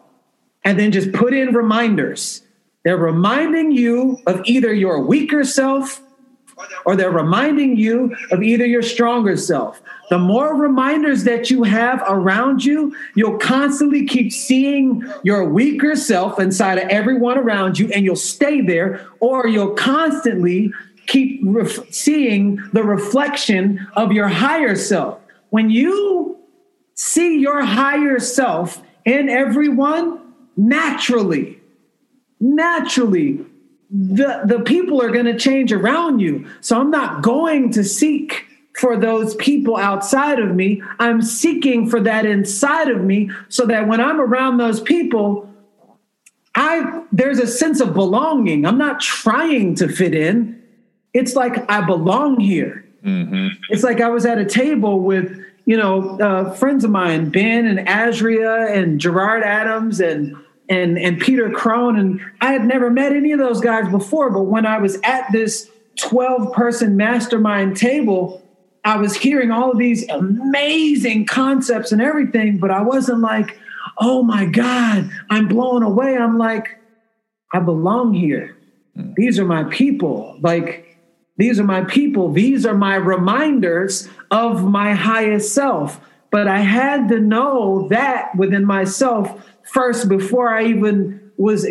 [0.65, 2.43] and then just put in reminders.
[2.85, 6.03] They're reminding you of either your weaker self
[6.85, 9.81] or they're reminding you of either your stronger self.
[10.11, 16.39] The more reminders that you have around you, you'll constantly keep seeing your weaker self
[16.39, 20.73] inside of everyone around you and you'll stay there, or you'll constantly
[21.13, 25.19] keep ref- seeing the reflection of your higher self.
[25.51, 26.39] When you
[26.95, 31.61] see your higher self in everyone, naturally,
[32.41, 33.45] naturally,
[33.91, 36.49] the, the people are going to change around you.
[36.63, 40.83] So I'm not going to seek for those people outside of me.
[40.99, 45.47] I'm seeking for that inside of me so that when I'm around those people,
[46.55, 48.65] I there's a sense of belonging.
[48.65, 50.62] I'm not trying to fit in
[51.15, 52.85] it's like I belong here.
[53.05, 53.49] Mm-hmm.
[53.71, 57.67] It's like I was at a table with, you know, uh, friends of mine, Ben
[57.67, 60.37] and Azria and Gerard Adams and
[60.69, 64.31] and and Peter Crone, and I had never met any of those guys before.
[64.31, 68.43] But when I was at this 12 person mastermind table,
[68.85, 73.59] I was hearing all of these amazing concepts and everything, but I wasn't like,
[73.99, 76.17] oh my God, I'm blown away.
[76.17, 76.79] I'm like,
[77.53, 78.57] I belong here.
[78.97, 79.15] Mm.
[79.15, 80.37] These are my people.
[80.41, 80.92] Like,
[81.37, 82.31] these are my people.
[82.31, 86.01] These are my reminders of my highest self.
[86.31, 91.67] But I had to know that within myself first before I even was,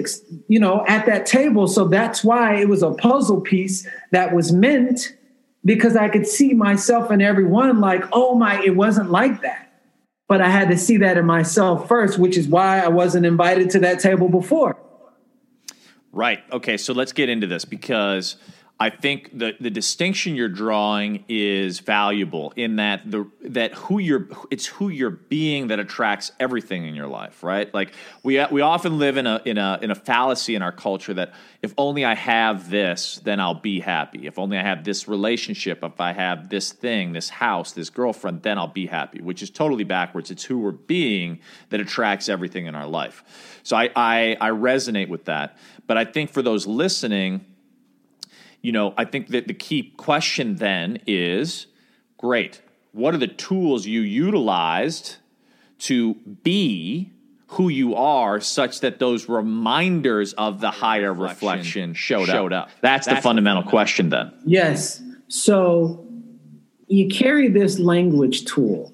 [0.48, 1.68] you know, at that table.
[1.68, 5.16] So that's why it was a puzzle piece that was meant
[5.64, 9.68] because I could see myself and everyone like, oh my, it wasn't like that.
[10.28, 13.70] But I had to see that in myself first, which is why I wasn't invited
[13.72, 14.78] to that table before.
[16.12, 16.40] Right.
[16.52, 16.78] Okay.
[16.78, 18.38] So let's get into this because
[18.82, 24.28] I think the the distinction you're drawing is valuable in that the that who you're
[24.50, 27.72] it's who you're being that attracts everything in your life, right?
[27.72, 31.14] Like we we often live in a in a in a fallacy in our culture
[31.14, 34.26] that if only I have this, then I'll be happy.
[34.26, 38.42] If only I have this relationship, if I have this thing, this house, this girlfriend,
[38.42, 40.32] then I'll be happy, which is totally backwards.
[40.32, 43.24] It's who we're being that attracts everything in our life.
[43.62, 45.60] So I I, I resonate with that.
[45.86, 47.46] But I think for those listening
[48.62, 51.68] you know, I think that the key question then is
[52.18, 52.62] great.
[52.92, 55.18] What are the tools you utilized
[55.80, 57.12] to be
[57.48, 62.68] who you are such that those reminders of the higher reflection, showed, showed up.
[62.68, 62.72] up.
[62.82, 64.32] That's, That's the fundamental question then.
[64.46, 65.02] Yes.
[65.28, 66.06] So
[66.88, 68.94] you carry this language tool.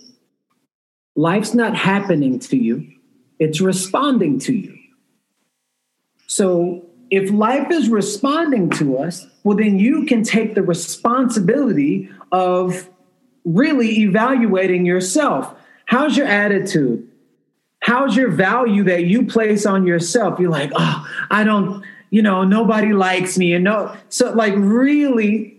[1.16, 2.92] Life's not happening to you,
[3.38, 4.76] it's responding to you.
[6.26, 12.90] So if life is responding to us, well, then you can take the responsibility of
[13.46, 15.54] really evaluating yourself.
[15.86, 17.08] How's your attitude?
[17.88, 22.44] how's your value that you place on yourself you're like oh i don't you know
[22.44, 25.56] nobody likes me and no so like really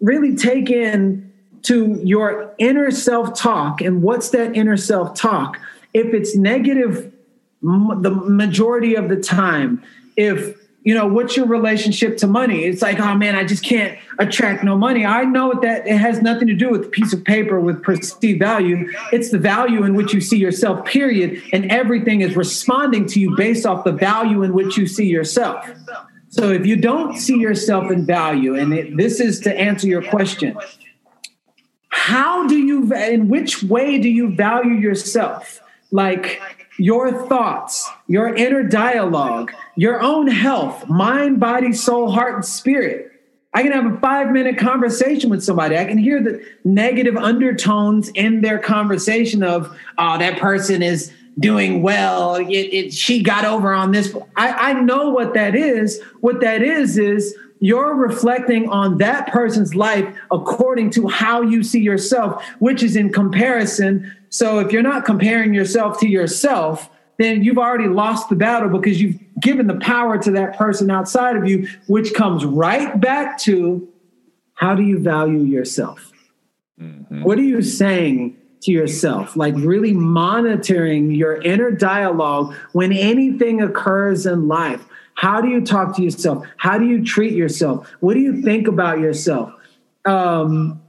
[0.00, 1.32] really take in
[1.62, 5.58] to your inner self talk and what's that inner self talk
[5.94, 7.10] if it's negative
[7.64, 9.82] the majority of the time
[10.16, 12.64] if you know what's your relationship to money?
[12.64, 15.06] It's like oh man i just can't attract no money.
[15.06, 18.38] I know that it has nothing to do with a piece of paper with perceived
[18.38, 18.90] value.
[19.10, 23.34] It's the value in which you see yourself period and everything is responding to you
[23.34, 25.66] based off the value in which you see yourself.
[26.28, 30.02] So if you don't see yourself in value and it, this is to answer your
[30.02, 30.54] question
[31.88, 35.62] how do you in which way do you value yourself?
[35.90, 36.42] Like
[36.78, 43.12] your thoughts, your inner dialogue, your own health, mind, body, soul, heart, and spirit.
[43.52, 45.78] I can have a five minute conversation with somebody.
[45.78, 51.82] I can hear the negative undertones in their conversation of, oh, that person is doing
[51.82, 52.34] well.
[52.34, 54.14] It, it, she got over on this.
[54.36, 56.00] I, I know what that is.
[56.20, 61.80] What that is, is you're reflecting on that person's life according to how you see
[61.80, 67.56] yourself, which is in comparison so if you're not comparing yourself to yourself, then you've
[67.56, 71.68] already lost the battle because you've given the power to that person outside of you,
[71.86, 73.88] which comes right back to
[74.54, 76.10] how do you value yourself?
[76.80, 77.22] Mm-hmm.
[77.22, 79.36] What are you saying to yourself?
[79.36, 84.84] Like really monitoring your inner dialogue when anything occurs in life.
[85.14, 86.44] How do you talk to yourself?
[86.56, 87.88] How do you treat yourself?
[88.00, 89.52] What do you think about yourself?
[90.04, 90.82] Um,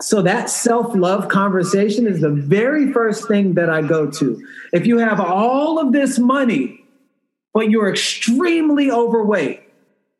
[0.00, 4.46] so that self love conversation is the very first thing that I go to.
[4.72, 6.84] If you have all of this money,
[7.52, 9.62] but you're extremely overweight,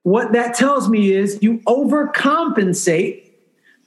[0.02, 3.24] what that tells me is you overcompensate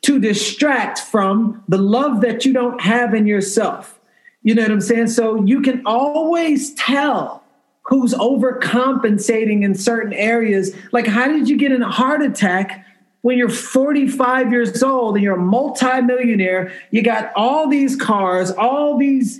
[0.01, 3.99] to distract from the love that you don't have in yourself.
[4.41, 5.07] You know what I'm saying?
[5.07, 7.43] So you can always tell
[7.83, 10.75] who's overcompensating in certain areas.
[10.91, 12.85] Like, how did you get in a heart attack
[13.23, 18.97] when you're 45 years old and you're a multimillionaire, you got all these cars, all
[18.97, 19.39] these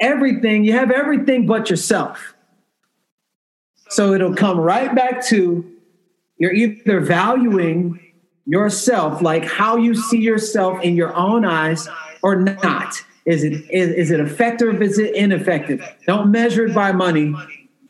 [0.00, 2.34] everything, you have everything but yourself.
[3.88, 5.68] So it'll come right back to
[6.38, 8.00] you're either valuing
[8.46, 11.88] yourself, like how you see yourself in your own eyes,
[12.22, 12.94] or not.
[13.24, 14.80] Is it is, is it effective?
[14.80, 15.84] Is it ineffective?
[16.06, 17.34] Don't measure it by money,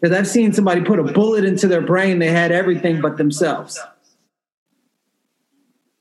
[0.01, 2.21] because I've seen somebody put a bullet into their brain.
[2.21, 3.79] They had everything but themselves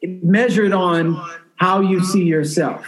[0.03, 1.21] measured on
[1.55, 2.85] how you see yourself.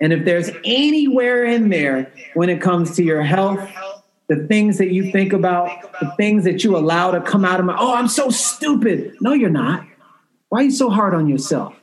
[0.00, 3.70] And if there's anywhere in there when it comes to your health,
[4.28, 5.68] the things that you think about,
[6.00, 9.16] the things that you allow to come out of my, oh, I'm so stupid.
[9.20, 9.86] No, you're not.
[10.48, 11.74] Why are you so hard on yourself?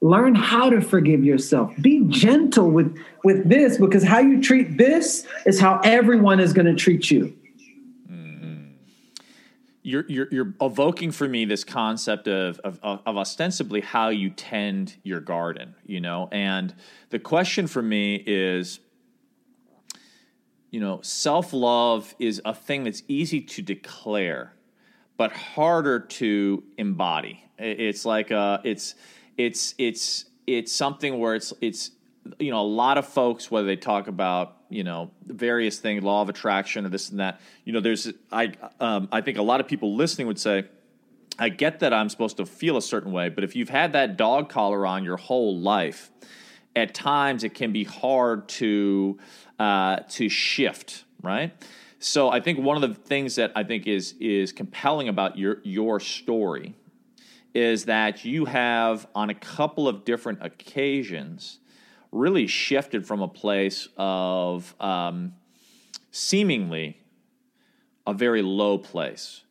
[0.00, 1.72] Learn how to forgive yourself.
[1.80, 6.66] Be gentle with, with this because how you treat this is how everyone is going
[6.66, 7.34] to treat you
[9.84, 14.96] you're, you're, you're evoking for me this concept of, of, of ostensibly how you tend
[15.02, 16.74] your garden, you know, and
[17.10, 18.80] the question for me is,
[20.70, 24.54] you know, self love is a thing that's easy to declare,
[25.18, 27.44] but harder to embody.
[27.58, 28.94] It's like a, it's
[29.36, 31.92] it's it's it's something where it's it's
[32.38, 36.22] you know a lot of folks whether they talk about you know various things law
[36.22, 39.60] of attraction or this and that you know there's i um, i think a lot
[39.60, 40.64] of people listening would say
[41.38, 44.16] i get that i'm supposed to feel a certain way but if you've had that
[44.16, 46.10] dog collar on your whole life
[46.74, 49.18] at times it can be hard to
[49.58, 51.52] uh, to shift right?
[51.98, 55.58] So i think one of the things that i think is is compelling about your
[55.64, 56.74] your story
[57.54, 61.60] is that you have on a couple of different occasions
[62.14, 65.34] really shifted from a place of um,
[66.12, 66.96] seemingly
[68.06, 69.42] a very low place.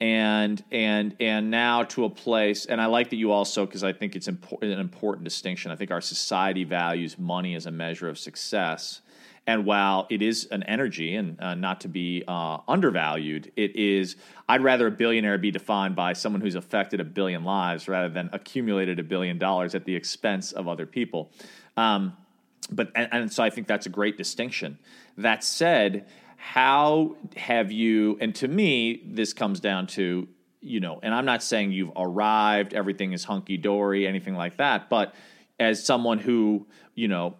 [0.00, 3.92] And and and now to a place and i like that you also because i
[3.92, 5.70] think it's impor- an important distinction.
[5.70, 9.00] I think our society values money as a measure of success.
[9.46, 14.16] And while it is an energy and uh, not to be uh, undervalued, it is,
[14.48, 18.30] I'd rather a billionaire be defined by someone who's affected a billion lives rather than
[18.32, 21.30] accumulated a billion dollars at the expense of other people.
[21.76, 22.16] Um,
[22.70, 24.78] but and, and so I think that's a great distinction.
[25.18, 26.06] That said,
[26.36, 28.18] how have you?
[28.20, 30.28] And to me, this comes down to
[30.60, 34.88] you know, and I'm not saying you've arrived, everything is hunky dory, anything like that,
[34.88, 35.14] but
[35.60, 37.36] as someone who you know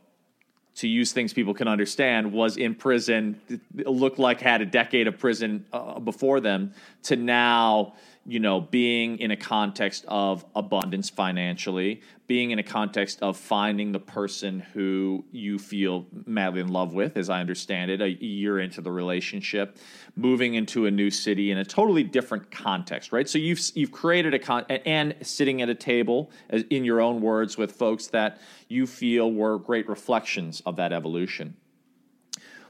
[0.76, 3.40] to use things people can understand, was in prison,
[3.72, 6.72] looked like had a decade of prison uh, before them,
[7.04, 7.94] to now,
[8.26, 13.92] you know, being in a context of abundance financially, being in a context of finding
[13.92, 18.58] the person who you feel madly in love with, as I understand it, a year
[18.58, 19.76] into the relationship,
[20.16, 23.28] moving into a new city in a totally different context, right?
[23.28, 26.30] So you've you've created a con and sitting at a table,
[26.70, 31.56] in your own words, with folks that you feel were great reflections of that evolution.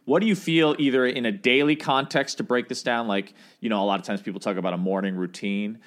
[0.05, 3.09] What do you feel either in a daily context to break this down?
[3.09, 5.78] Like, you know, a lot of times people talk about a morning routine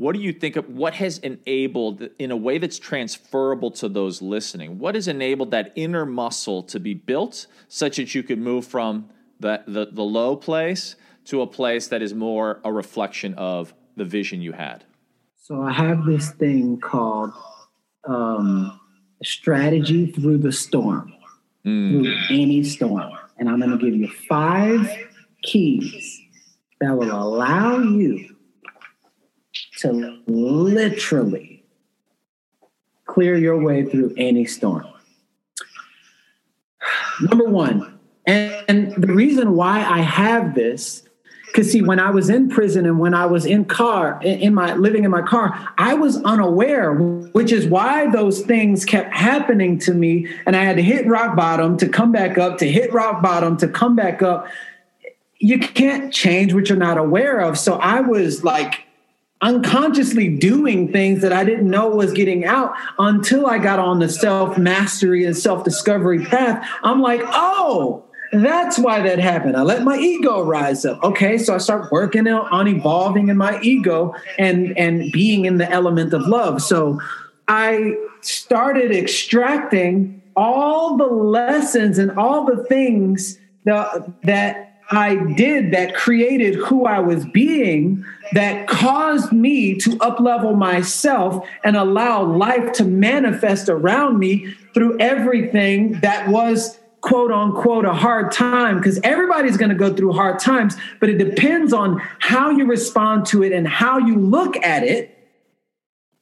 [0.00, 4.22] what do you think of what has enabled in a way that's transferable to those
[4.22, 8.66] listening what has enabled that inner muscle to be built such that you could move
[8.66, 9.10] from
[9.40, 10.96] the, the, the low place
[11.26, 14.84] to a place that is more a reflection of the vision you had
[15.36, 17.30] so i have this thing called
[18.08, 18.80] um,
[19.22, 21.12] strategy through the storm
[21.66, 21.90] mm.
[21.90, 24.88] through any storm and i'm going to give you five
[25.42, 26.20] keys
[26.80, 28.36] that will allow you
[29.78, 31.64] to literally
[33.06, 34.86] clear your way through any storm.
[37.20, 41.02] Number one, and, the reason why I have this,
[41.50, 44.74] because see, when I was in prison and when I was in car, in, my
[44.74, 49.92] living in my car, I was unaware, which is why those things kept happening to
[49.92, 53.20] me, and I had to hit rock bottom to come back up, to hit rock
[53.20, 54.46] bottom to come back up.
[55.38, 57.58] You can't change what you're not aware of.
[57.58, 58.84] So I was like
[59.40, 64.08] unconsciously doing things that I didn't know was getting out until I got on the
[64.08, 66.64] self mastery and self discovery path.
[66.84, 69.56] I'm like, oh, that's why that happened.
[69.56, 71.02] I let my ego rise up.
[71.02, 75.70] Okay, so I start working on evolving in my ego and and being in the
[75.70, 76.62] element of love.
[76.62, 77.00] So
[77.48, 85.94] I started extracting all the lessons and all the things that that I did that
[85.94, 92.84] created who I was being that caused me to uplevel myself and allow life to
[92.84, 99.70] manifest around me through everything that was quote unquote a hard time because everybody's going
[99.70, 103.66] to go through hard times but it depends on how you respond to it and
[103.66, 105.16] how you look at it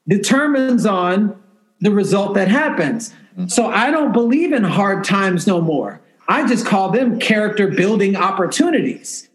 [0.06, 1.40] determines on
[1.80, 3.48] the result that happens mm-hmm.
[3.48, 8.14] so i don't believe in hard times no more I just call them character building
[8.14, 9.27] opportunities.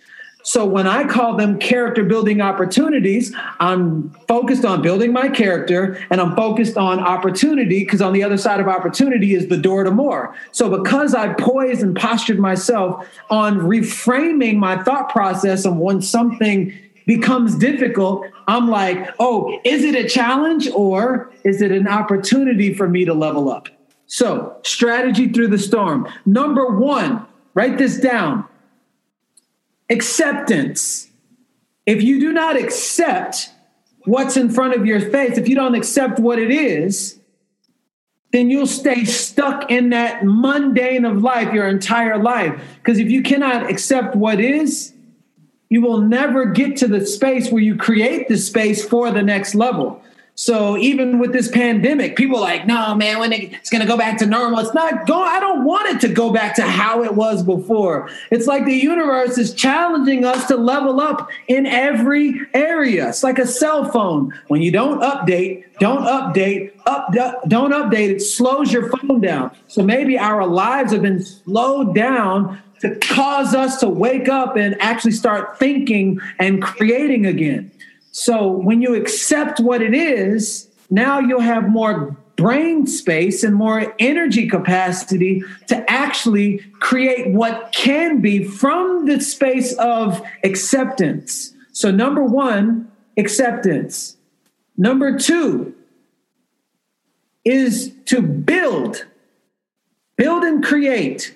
[0.44, 6.20] So when I call them character building opportunities, I'm focused on building my character and
[6.20, 9.92] I'm focused on opportunity because on the other side of opportunity is the door to
[9.92, 10.36] more.
[10.52, 16.78] So because I poised and postured myself on reframing my thought process and when something
[17.08, 22.90] becomes difficult, I'm like, oh, is it a challenge or is it an opportunity for
[22.90, 23.70] me to level up?
[24.08, 26.08] So, strategy through the storm.
[26.26, 27.26] Number one,
[27.56, 28.48] write this down
[29.94, 31.10] acceptance.
[31.86, 33.50] If you do not accept
[34.06, 37.20] what's in front of your face, if you don't accept what it is,
[38.34, 42.62] then you'll stay stuck in that mundane of life your entire life.
[42.78, 44.94] Because if you cannot accept what is,
[45.70, 49.56] you will never get to the space where you create the space for the next
[49.56, 50.02] level.
[50.36, 54.18] So even with this pandemic, people like, no, man, when it's going to go back
[54.18, 55.28] to normal, it's not going.
[55.30, 58.10] I don't want it to go back to how it was before.
[58.32, 63.10] It's like the universe is challenging us to level up in every area.
[63.10, 64.34] It's like a cell phone.
[64.48, 67.14] When you don't update, don't update, up,
[67.48, 68.10] don't update.
[68.10, 69.56] It slows your phone down.
[69.68, 74.76] So maybe our lives have been slowed down to cause us to wake up and
[74.82, 77.72] actually start thinking and creating again.
[78.14, 83.96] So when you accept what it is, now you'll have more brain space and more
[83.98, 91.56] energy capacity to actually create what can be from the space of acceptance.
[91.72, 94.16] So, number one, acceptance.
[94.78, 95.74] Number two
[97.44, 99.08] is to build,
[100.18, 101.34] build and create.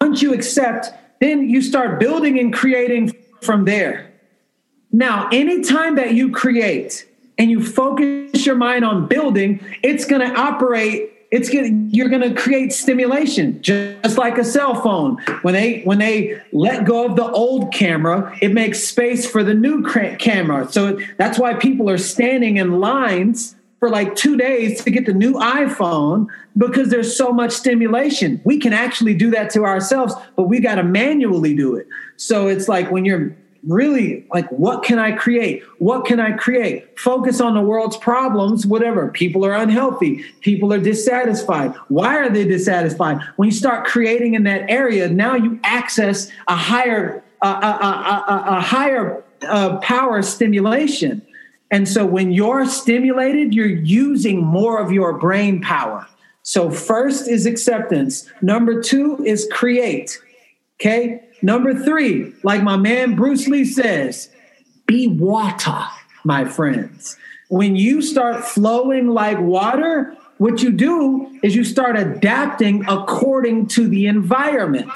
[0.00, 4.13] Once you accept, then you start building and creating from there.
[4.94, 7.04] Now, anytime that you create
[7.36, 12.22] and you focus your mind on building, it's going to operate it's going you're going
[12.22, 17.16] to create stimulation just like a cell phone when they when they let go of
[17.16, 19.82] the old camera it makes space for the new
[20.18, 25.06] camera so that's why people are standing in lines for like two days to get
[25.06, 26.26] the new iPhone
[26.56, 28.40] because there's so much stimulation.
[28.42, 31.86] We can actually do that to ourselves, but we got to manually do it.
[32.16, 33.36] So it's like when you're
[33.66, 35.62] really like, what can I create?
[35.78, 36.98] What can I create?
[36.98, 39.08] Focus on the world's problems, whatever.
[39.08, 40.24] People are unhealthy.
[40.40, 41.74] People are dissatisfied.
[41.88, 43.18] Why are they dissatisfied?
[43.36, 48.44] When you start creating in that area, now you access a higher, a, a, a,
[48.56, 51.22] a higher uh, power stimulation.
[51.70, 56.06] And so when you're stimulated, you're using more of your brain power.
[56.42, 58.30] So first is acceptance.
[58.42, 60.20] Number two is create.
[60.80, 61.23] Okay.
[61.44, 64.30] Number three, like my man Bruce Lee says,
[64.86, 65.84] be water,
[66.24, 67.18] my friends.
[67.50, 73.86] When you start flowing like water, what you do is you start adapting according to
[73.86, 74.90] the environment.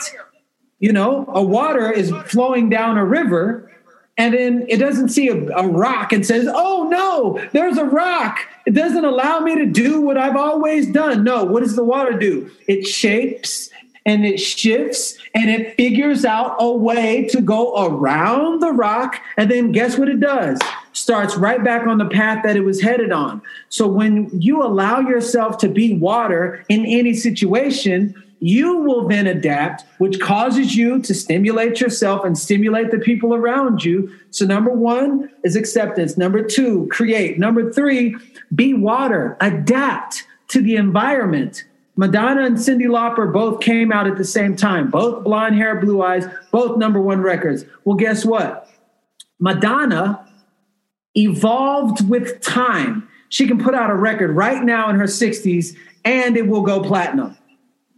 [0.78, 3.70] You know, a water is flowing down a river,
[4.16, 8.38] and then it doesn't see a, a, rock and says, Oh no, there's a rock.
[8.64, 11.24] It doesn't allow me to do what I've always done.
[11.24, 12.51] No, what does the water do?
[12.66, 13.68] It shapes
[14.09, 19.21] and it shifts and it figures out a way to go around the rock.
[19.37, 20.59] And then guess what it does?
[20.95, 23.43] Starts right back on the path that it was headed on.
[23.69, 29.85] So when you allow yourself to be water in any situation, you will then adapt,
[29.99, 34.11] which causes you to stimulate yourself and stimulate the people around you.
[34.31, 36.17] So, number one is acceptance.
[36.17, 37.41] Number two, create.
[37.41, 38.15] Number three,
[38.55, 41.65] be water, adapt to the environment.
[41.99, 46.01] Madonna and Cyndi Lauper both came out at the same time, both blonde hair, blue
[46.01, 47.64] eyes, both number one records.
[47.84, 48.70] Well, guess what?
[49.40, 50.24] Madonna
[51.16, 53.09] evolved with time.
[53.30, 55.74] She can put out a record right now in her 60s
[56.05, 57.36] and it will go platinum.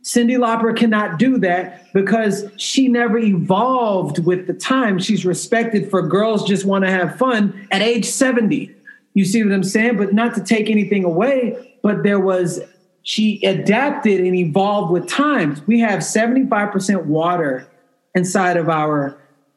[0.03, 4.98] Cyndi Lauper cannot do that because she never evolved with the time.
[4.98, 8.74] She's respected for girls just want to have fun at age 70.
[9.12, 9.98] You see what I'm saying?
[9.98, 12.62] But not to take anything away, but there was
[13.03, 15.66] she adapted and evolved with times.
[15.66, 17.68] We have 75% water
[18.14, 19.16] inside of our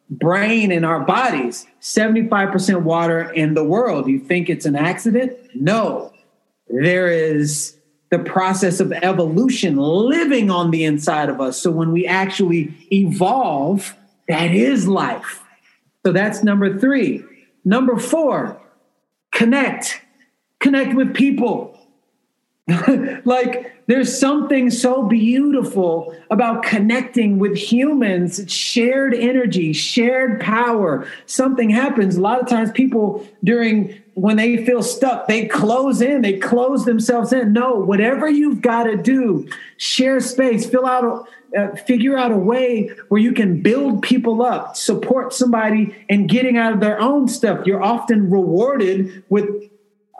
[0.09, 4.07] brain and our bodies, 75% water in the world.
[4.07, 5.37] You think it's an accident?
[5.55, 6.13] No.
[6.67, 7.75] There is
[8.09, 11.59] the process of evolution living on the inside of us.
[11.59, 13.95] So when we actually evolve,
[14.27, 15.41] that is life.
[16.05, 17.23] So that's number three.
[17.65, 18.61] Number four,
[19.31, 20.01] connect.
[20.59, 21.72] Connect with people.
[23.26, 31.05] like there's something so beautiful about connecting with humans shared energy shared power.
[31.26, 32.16] Something happens.
[32.16, 36.86] A lot of times people during when they feel stuck they close in they close
[36.86, 37.51] themselves in.
[37.51, 42.88] No whatever you've got to do share space fill out uh, figure out a way
[43.09, 47.68] where you can build people up support somebody in getting out of their own stuff.
[47.68, 49.49] You're often rewarded with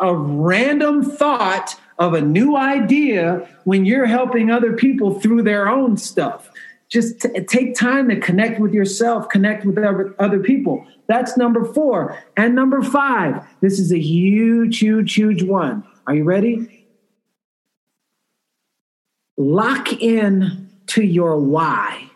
[0.02, 5.98] a random thought of a new idea when you're helping other people through their own
[5.98, 6.50] stuff.
[6.90, 10.86] Just t- take time to connect with yourself, connect with other, other people.
[11.08, 12.18] That's number four.
[12.38, 15.84] And number five, this is a huge, huge, huge one.
[16.06, 16.88] Are you ready?
[19.38, 22.10] Lock in to your why.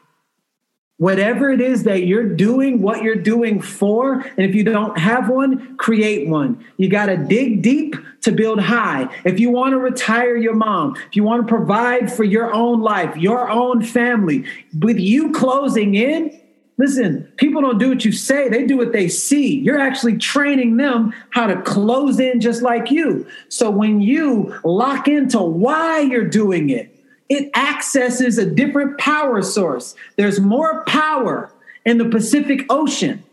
[0.98, 5.30] Whatever it is that you're doing, what you're doing for, and if you don't have
[5.30, 6.66] one, create one.
[6.78, 9.08] You got to dig deep to build high.
[9.24, 12.82] If you want to retire your mom, if you want to provide for your own
[12.82, 14.46] life, your own family,
[14.80, 16.42] with you closing in,
[16.80, 19.60] listen, people don't do what you say, they do what they see.
[19.60, 23.28] You're actually training them how to close in just like you.
[23.50, 26.97] So when you lock into why you're doing it,
[27.30, 29.96] it accesses a different power source.
[30.16, 31.52] There's more power
[31.86, 33.24] in the Pacific Ocean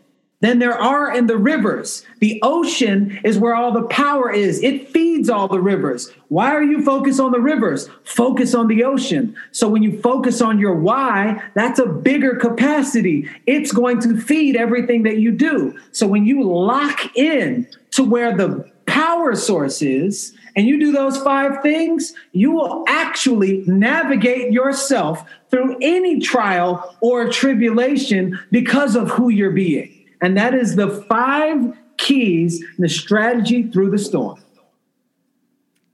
[0.41, 2.05] than there are in the rivers.
[2.19, 4.61] The ocean is where all the power is.
[4.61, 6.11] It feeds all the rivers.
[6.27, 7.89] Why are you focused on the rivers?
[8.03, 9.35] Focus on the ocean.
[9.51, 13.29] So when you focus on your why, that's a bigger capacity.
[13.47, 15.79] It's going to feed everything that you do.
[15.91, 21.17] So when you lock in to where the power source is, and you do those
[21.17, 29.29] five things, you will actually navigate yourself through any trial or tribulation because of who
[29.29, 30.05] you're being.
[30.21, 34.41] And that is the five keys, the strategy through the storm.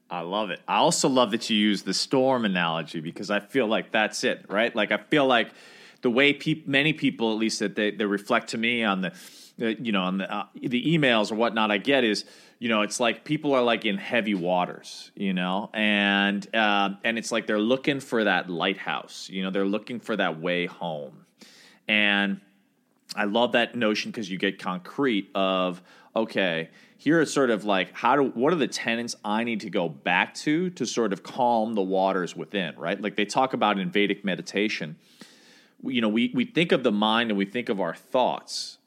[0.09, 0.59] I love it.
[0.68, 4.45] I also love that you use the storm analogy because I feel like that's it,
[4.49, 4.76] right?
[4.76, 5.51] Like I feel like
[6.01, 9.14] the way pe- many people, at least that they, they reflect to me on the,
[9.57, 12.26] you know, on the uh, the emails or whatnot I get is
[12.62, 17.18] you know, it's like people are like in heavy waters, you know, and uh, and
[17.18, 21.26] it's like they're looking for that lighthouse, you know, they're looking for that way home,
[21.88, 22.39] and
[23.16, 25.82] I love that notion because you get concrete of
[26.16, 29.72] okay, here is sort of like how do what are the tenants I need to
[29.72, 33.01] go back to to sort of calm the waters within, right?
[33.01, 34.97] Like they talk about in Vedic meditation.
[35.84, 38.78] You know, we we think of the mind and we think of our thoughts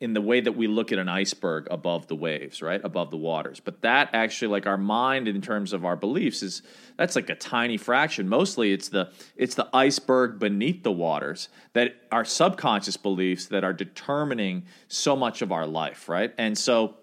[0.00, 2.80] in the way that we look at an iceberg above the waves, right?
[2.82, 3.60] Above the waters.
[3.60, 6.62] But that actually like our mind in terms of our beliefs is
[6.96, 8.26] that's like a tiny fraction.
[8.28, 13.74] Mostly it's the it's the iceberg beneath the waters that our subconscious beliefs that are
[13.74, 16.32] determining so much of our life, right?
[16.38, 16.96] And so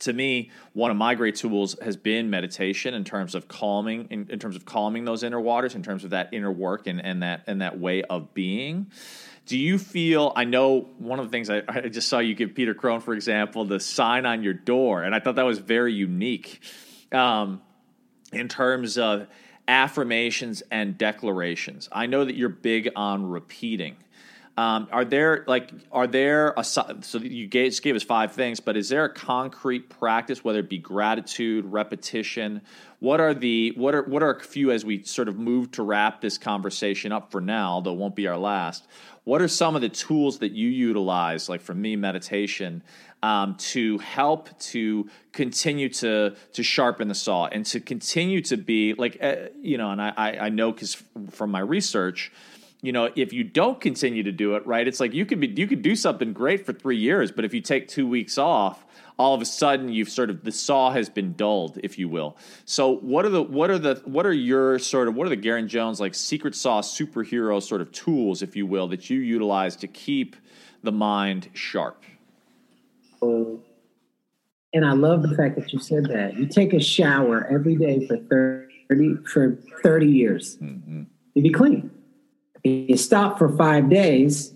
[0.00, 4.28] to me, one of my great tools has been meditation in terms of calming, in,
[4.30, 7.22] in, terms of calming those inner waters, in terms of that inner work and, and
[7.22, 8.92] that and that way of being.
[9.48, 10.34] Do you feel?
[10.36, 13.14] I know one of the things I, I just saw you give Peter Crone, for
[13.14, 16.60] example, the sign on your door, and I thought that was very unique
[17.12, 17.62] um,
[18.30, 19.26] in terms of
[19.66, 21.88] affirmations and declarations.
[21.90, 23.96] I know that you're big on repeating.
[24.58, 28.60] Um, are there like are there a, so you gave, just gave us five things,
[28.60, 32.60] but is there a concrete practice, whether it be gratitude, repetition?
[32.98, 35.84] What are the what are what are a few as we sort of move to
[35.84, 38.86] wrap this conversation up for now, though it won't be our last?
[39.28, 42.82] What are some of the tools that you utilize, like for me, meditation,
[43.22, 48.94] um, to help to continue to to sharpen the saw and to continue to be
[48.94, 52.32] like uh, you know, and I I know because from my research
[52.80, 55.48] you know, if you don't continue to do it, right, it's like you could be
[55.48, 58.86] you could do something great for three years, but if you take two weeks off,
[59.18, 62.36] all of a sudden you've sort of the saw has been dulled, if you will.
[62.64, 65.36] So what are the what are the what are your sort of what are the
[65.36, 69.74] Garrain Jones like secret sauce superhero sort of tools, if you will, that you utilize
[69.76, 70.36] to keep
[70.82, 72.04] the mind sharp?
[73.20, 73.60] Oh,
[74.72, 76.38] and I love the fact that you said that.
[76.38, 80.56] You take a shower every day for thirty for thirty years.
[80.58, 81.02] Mm-hmm.
[81.34, 81.90] You be clean.
[82.62, 84.54] You stop for five days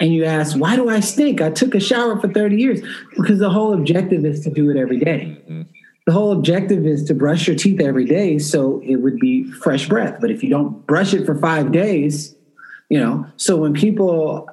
[0.00, 1.40] and you ask, why do I stink?
[1.40, 2.80] I took a shower for 30 years.
[3.16, 5.38] Because the whole objective is to do it every day.
[5.48, 5.62] Mm-hmm.
[6.06, 9.88] The whole objective is to brush your teeth every day so it would be fresh
[9.88, 10.18] breath.
[10.20, 12.36] But if you don't brush it for five days,
[12.88, 14.48] you know, so when people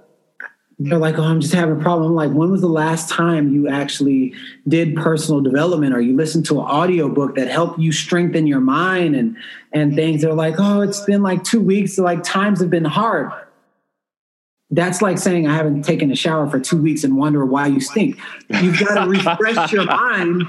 [0.80, 2.08] they're like, oh, I'm just having a problem.
[2.08, 4.34] I'm like, when was the last time you actually
[4.68, 9.16] did personal development or you listened to an audiobook that helped you strengthen your mind
[9.16, 9.38] and
[9.72, 10.22] and things?
[10.22, 11.98] They're like, oh, it's been like two weeks.
[11.98, 13.32] Like times have been hard.
[14.76, 17.80] That's like saying I haven't taken a shower for two weeks and wonder why you
[17.80, 18.17] stink.
[18.49, 20.43] You've got to refresh your mind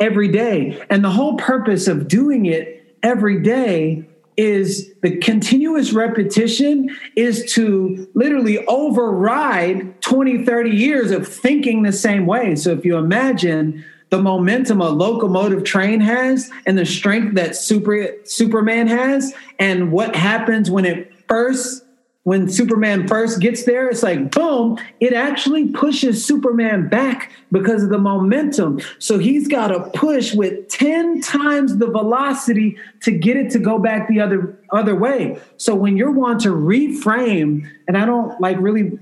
[0.00, 0.82] every day.
[0.90, 4.04] And the whole purpose of doing it every day
[4.36, 12.26] is the continuous repetition is to literally override 20, 30 years of thinking the same
[12.26, 12.56] way.
[12.56, 18.08] So if you imagine the momentum a locomotive train has and the strength that super
[18.24, 21.84] Superman has and what happens when it first
[22.24, 27.88] when Superman first gets there, it's like boom, it actually pushes Superman back because of
[27.88, 28.80] the momentum.
[28.98, 33.78] So he's got to push with 10 times the velocity to get it to go
[33.78, 35.40] back the other other way.
[35.56, 38.98] So when you're want to reframe, and I don't like really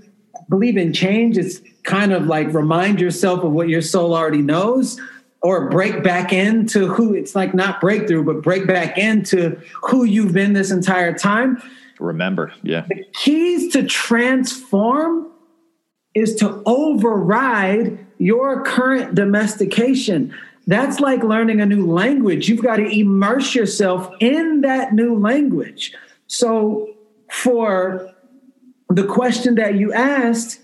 [0.49, 5.01] believe in change, it's kind of like remind yourself of what your soul already knows
[5.43, 10.33] or break back into who it's like not breakthrough, but break back into who you've
[10.33, 11.61] been this entire time
[11.99, 12.53] remember.
[12.63, 12.87] Yeah.
[12.89, 15.29] The keys to transform
[16.15, 20.35] is to override your current domestication.
[20.67, 22.49] That's like learning a new language.
[22.49, 25.95] You've got to immerse yourself in that new language.
[26.27, 26.95] So,
[27.31, 28.13] for
[28.89, 30.61] the question that you asked,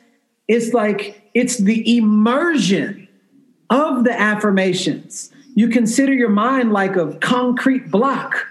[0.48, 3.08] it's like it's the immersion
[3.70, 5.30] of the affirmations.
[5.54, 8.46] You consider your mind like a concrete block.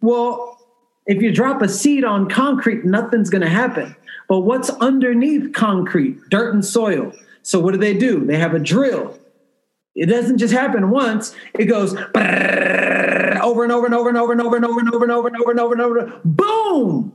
[0.00, 0.58] Well,
[1.06, 3.94] if you drop a seed on concrete, nothing's going to happen.
[4.28, 6.18] But what's underneath concrete?
[6.30, 7.12] Dirt and soil.
[7.42, 8.24] So what do they do?
[8.24, 9.18] They have a drill.
[9.94, 11.34] It doesn't just happen once.
[11.58, 15.04] It goes over and over and over and over and over and over and over
[15.04, 16.20] and over and over and over and over and over.
[16.24, 17.12] Boom!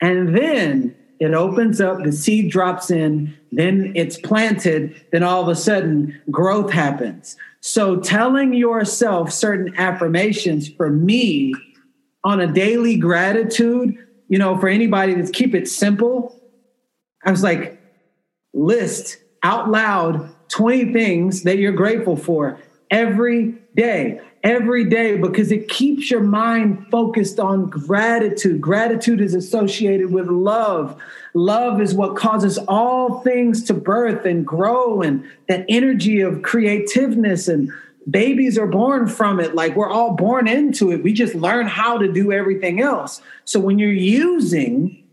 [0.00, 5.48] And then it opens up, the seed drops in, then it's planted, then all of
[5.48, 7.36] a sudden growth happens.
[7.60, 11.54] So telling yourself certain affirmations for me
[12.24, 13.96] on a daily gratitude,
[14.28, 16.40] you know, for anybody that's keep it simple,
[17.24, 17.80] I was like,
[18.52, 22.58] list out loud 20 things that you're grateful for
[22.90, 28.60] every day, every day, because it keeps your mind focused on gratitude.
[28.60, 30.96] Gratitude is associated with love.
[31.34, 37.48] Love is what causes all things to birth and grow, and that energy of creativeness
[37.48, 37.70] and
[38.10, 41.96] babies are born from it like we're all born into it we just learn how
[41.96, 45.04] to do everything else so when you're using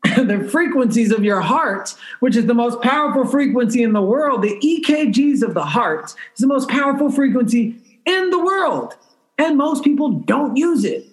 [0.16, 4.58] the frequencies of your heart, which is the most powerful frequency in the world, the
[4.60, 7.76] EKGs of the heart is the most powerful frequency
[8.06, 8.96] in the world.
[9.38, 11.06] And most people don't use it,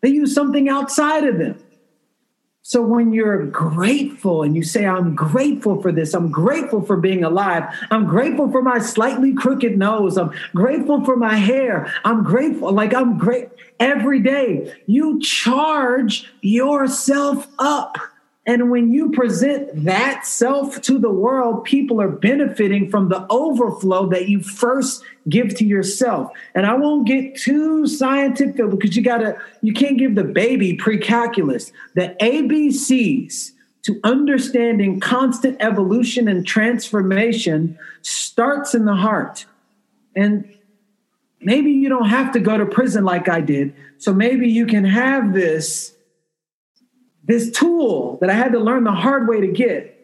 [0.00, 1.63] they use something outside of them.
[2.66, 7.22] So when you're grateful and you say, I'm grateful for this, I'm grateful for being
[7.22, 12.72] alive, I'm grateful for my slightly crooked nose, I'm grateful for my hair, I'm grateful,
[12.72, 13.50] like I'm great.
[13.78, 17.98] Every day, you charge yourself up.
[18.46, 24.08] And when you present that self to the world, people are benefiting from the overflow
[24.08, 26.30] that you first give to yourself.
[26.54, 31.72] And I won't get too scientific because you gotta, you can't give the baby pre-calculus.
[31.94, 33.52] The ABCs
[33.82, 39.46] to understanding constant evolution and transformation starts in the heart.
[40.16, 40.56] And
[41.40, 43.74] maybe you don't have to go to prison like I did.
[43.98, 45.94] So maybe you can have this
[47.26, 49.98] this tool that I had to learn the hard way to get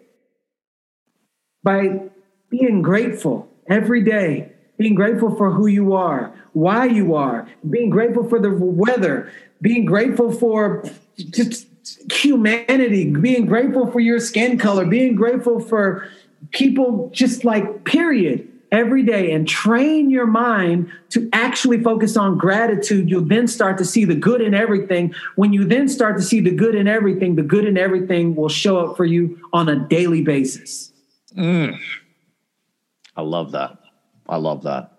[1.62, 2.08] by
[2.48, 8.26] being grateful every day, being grateful for who you are, why you are, being grateful
[8.26, 10.82] for the weather, being grateful for
[11.16, 11.66] just
[12.10, 16.08] humanity, being grateful for your skin color, being grateful for
[16.52, 23.10] people just like, period every day and train your mind to actually focus on gratitude,
[23.10, 25.14] you'll then start to see the good in everything.
[25.36, 28.48] When you then start to see the good in everything, the good in everything will
[28.48, 30.90] show up for you on a daily basis.
[31.36, 31.78] Mm.
[33.14, 33.79] I love that.
[34.30, 34.92] I love that.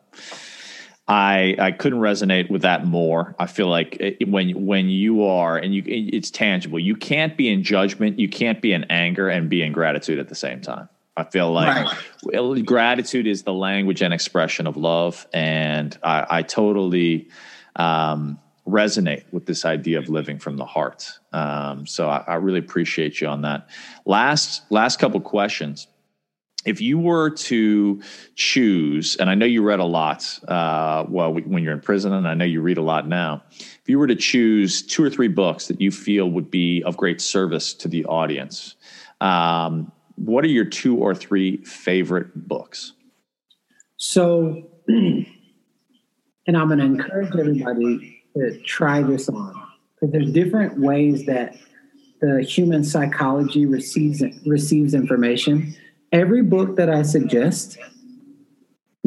[1.08, 3.36] I I couldn't resonate with that more.
[3.40, 6.80] I feel like it, when when you are and you it's tangible.
[6.80, 10.30] You can't be in judgment, you can't be in anger and be in gratitude at
[10.30, 10.90] the same time.
[11.18, 11.88] I feel like
[12.24, 12.66] right.
[12.66, 17.30] gratitude is the language and expression of love, and I, I totally
[17.76, 21.12] um, resonate with this idea of living from the heart.
[21.34, 23.68] Um, so I, I, really appreciate you on that.
[24.06, 25.88] Last last couple questions.
[26.66, 28.02] If you were to
[28.36, 32.28] choose, and I know you read a lot uh, well when you're in prison, and
[32.28, 33.44] I know you read a lot now.
[33.60, 36.98] If you were to choose two or three books that you feel would be of
[36.98, 38.76] great service to the audience,
[39.22, 42.94] um, what are your two or three favorite books?
[43.98, 45.26] So, and
[46.48, 49.54] I'm going to encourage everybody to try this on
[49.96, 51.56] because there's different ways that
[52.22, 55.76] the human psychology receives receives information.
[56.12, 57.78] Every book that I suggest,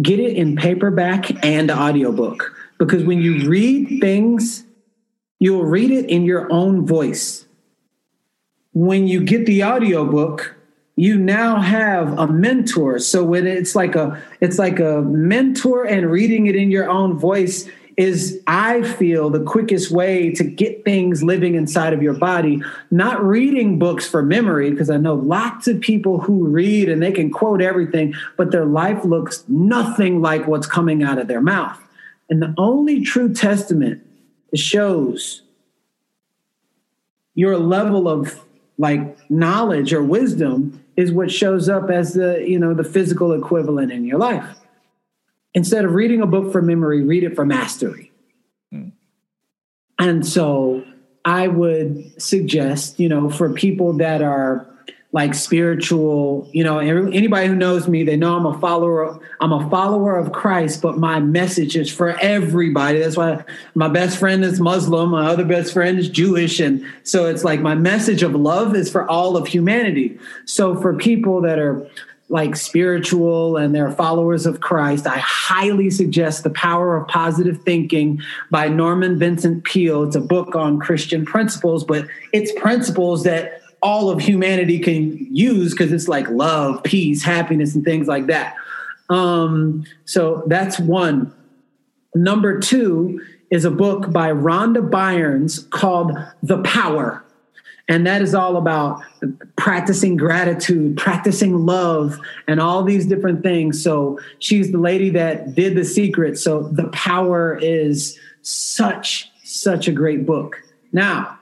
[0.01, 4.65] get it in paperback and audiobook because when you read things,
[5.39, 7.47] you'll read it in your own voice.
[8.73, 10.57] When you get the audiobook,
[10.97, 16.09] you now have a mentor so when it's like a it's like a mentor and
[16.09, 21.23] reading it in your own voice is i feel the quickest way to get things
[21.23, 25.81] living inside of your body not reading books for memory because i know lots of
[25.81, 30.67] people who read and they can quote everything but their life looks nothing like what's
[30.67, 31.81] coming out of their mouth.
[32.29, 34.03] And the only true testament
[34.51, 35.43] that shows
[37.35, 38.41] your level of
[38.79, 43.93] like knowledge or wisdom is what shows up as the you know the physical equivalent
[43.93, 44.45] in your life
[45.55, 48.11] instead of reading a book for memory read it for mastery.
[48.73, 48.93] Mm.
[49.99, 50.85] and so
[51.25, 54.67] i would suggest you know for people that are
[55.13, 59.71] like spiritual you know anybody who knows me they know i'm a follower i'm a
[59.71, 62.99] follower of christ but my message is for everybody.
[62.99, 63.45] That's why
[63.77, 67.61] my best friend is muslim my other best friend is jewish and so it's like
[67.61, 70.19] my message of love is for all of humanity.
[70.47, 71.89] So for people that are
[72.29, 78.21] like spiritual and they're followers of Christ, I highly suggest The Power of Positive Thinking
[78.51, 80.05] by Norman Vincent Peale.
[80.05, 85.73] It's a book on Christian principles, but it's principles that all of humanity can use
[85.73, 88.57] because it's like love, peace, happiness, and things like that.
[89.11, 91.33] Um, so that's one.
[92.15, 93.21] Number two
[93.51, 97.24] is a book by Rhonda Byrnes called The Power.
[97.89, 99.03] And that is all about
[99.57, 102.19] practicing gratitude, practicing love,
[102.49, 103.83] and all these different things.
[103.83, 106.39] So she's the lady that did The Secret.
[106.39, 110.63] So The Power is such, such a great book.
[110.93, 111.39] Now,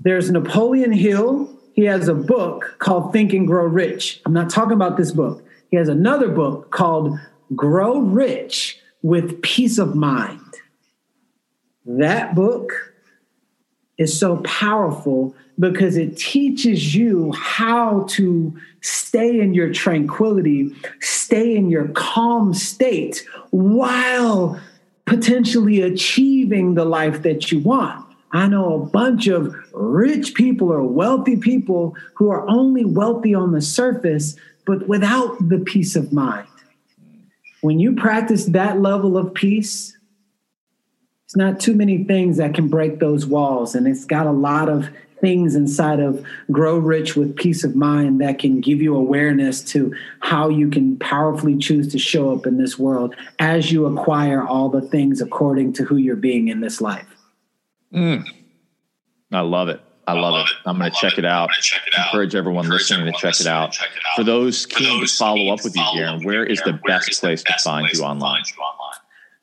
[0.00, 1.56] there's Napoleon Hill.
[1.74, 4.20] He has a book called Think and Grow Rich.
[4.26, 5.44] I'm not talking about this book.
[5.70, 7.18] He has another book called
[7.54, 10.40] Grow Rich with Peace of Mind.
[11.86, 12.91] That book
[13.98, 21.68] is so powerful because it teaches you how to stay in your tranquility, stay in
[21.68, 24.58] your calm state while
[25.04, 28.04] potentially achieving the life that you want.
[28.32, 33.52] I know a bunch of rich people or wealthy people who are only wealthy on
[33.52, 36.48] the surface, but without the peace of mind.
[37.60, 39.96] When you practice that level of peace,
[41.32, 43.74] it's not too many things that can break those walls.
[43.74, 44.90] And it's got a lot of
[45.22, 49.94] things inside of Grow Rich with Peace of Mind that can give you awareness to
[50.20, 54.68] how you can powerfully choose to show up in this world as you acquire all
[54.68, 57.08] the things according to who you're being in this life.
[57.94, 58.28] Mm.
[59.32, 59.80] I love it.
[60.06, 60.50] I love, I love it.
[60.50, 60.68] it.
[60.68, 61.48] I'm going to check it out.
[61.62, 62.08] Check it out.
[62.08, 63.72] Encourage everyone Encourage listening everyone to check, listening it out.
[63.72, 64.16] check it out.
[64.16, 67.54] For those keen to follow up with you, Garrain, where is the best place to
[67.64, 68.42] find you online?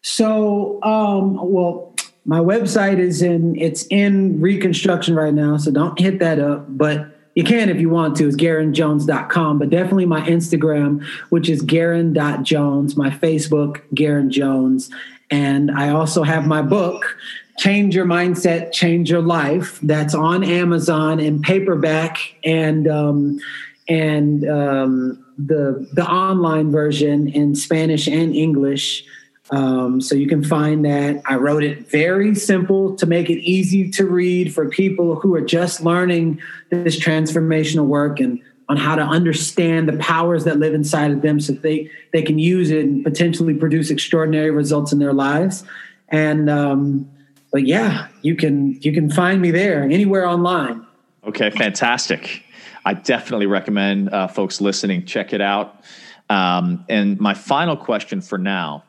[0.01, 1.93] So, um, well,
[2.25, 6.65] my website is in it's in reconstruction right now, so don't hit that up.
[6.69, 8.27] But you can if you want to.
[8.27, 14.89] It's GarrainJones.com, but definitely my Instagram, which is Garrain.Jones, my Facebook, Garrain Jones.
[15.31, 17.17] And I also have my book,
[17.57, 19.79] Change Your Mindset, Change Your Life.
[19.81, 23.39] That's on Amazon in paperback and um,
[23.87, 29.05] and um, the the online version in Spanish and English.
[29.51, 31.21] Um, so you can find that.
[31.25, 35.41] I wrote it very simple to make it easy to read for people who are
[35.41, 36.39] just learning
[36.69, 38.39] this transformational work and
[38.69, 42.37] on how to understand the powers that live inside of them so they they can
[42.37, 45.63] use it and potentially produce extraordinary results in their lives.
[46.09, 47.09] And um,
[47.51, 50.85] but yeah, you can you can find me there anywhere online.
[51.25, 52.43] Okay, fantastic.
[52.85, 55.83] I definitely recommend uh, folks listening check it out.
[56.29, 58.83] Um, and my final question for now,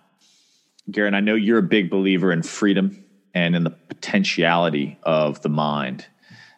[0.91, 3.05] Garrain, I know you're a big believer in freedom
[3.35, 6.07] and in the potentiality of the mind.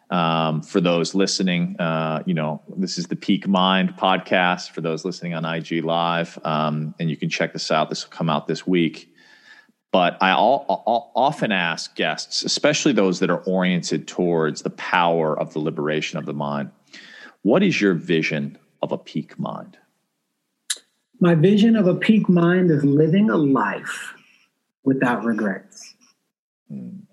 [0.09, 4.69] Um, for those listening, uh, you know, this is the Peak Mind podcast.
[4.71, 7.89] For those listening on IG Live, um, and you can check this out.
[7.89, 9.09] This will come out this week.
[9.91, 15.37] But I all, all, often ask guests, especially those that are oriented towards the power
[15.37, 16.71] of the liberation of the mind,
[17.43, 19.77] what is your vision of a peak mind?
[21.23, 24.13] My vision of a peak mind is living a life
[24.83, 25.95] without regrets.
[26.69, 27.03] Mm.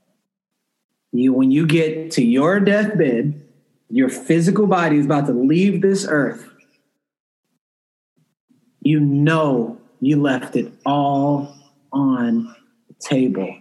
[1.12, 3.40] You, when you get to your deathbed,
[3.88, 6.44] your physical body is about to leave this earth.
[8.80, 11.56] You know you left it all
[11.92, 12.52] on
[12.88, 13.60] the table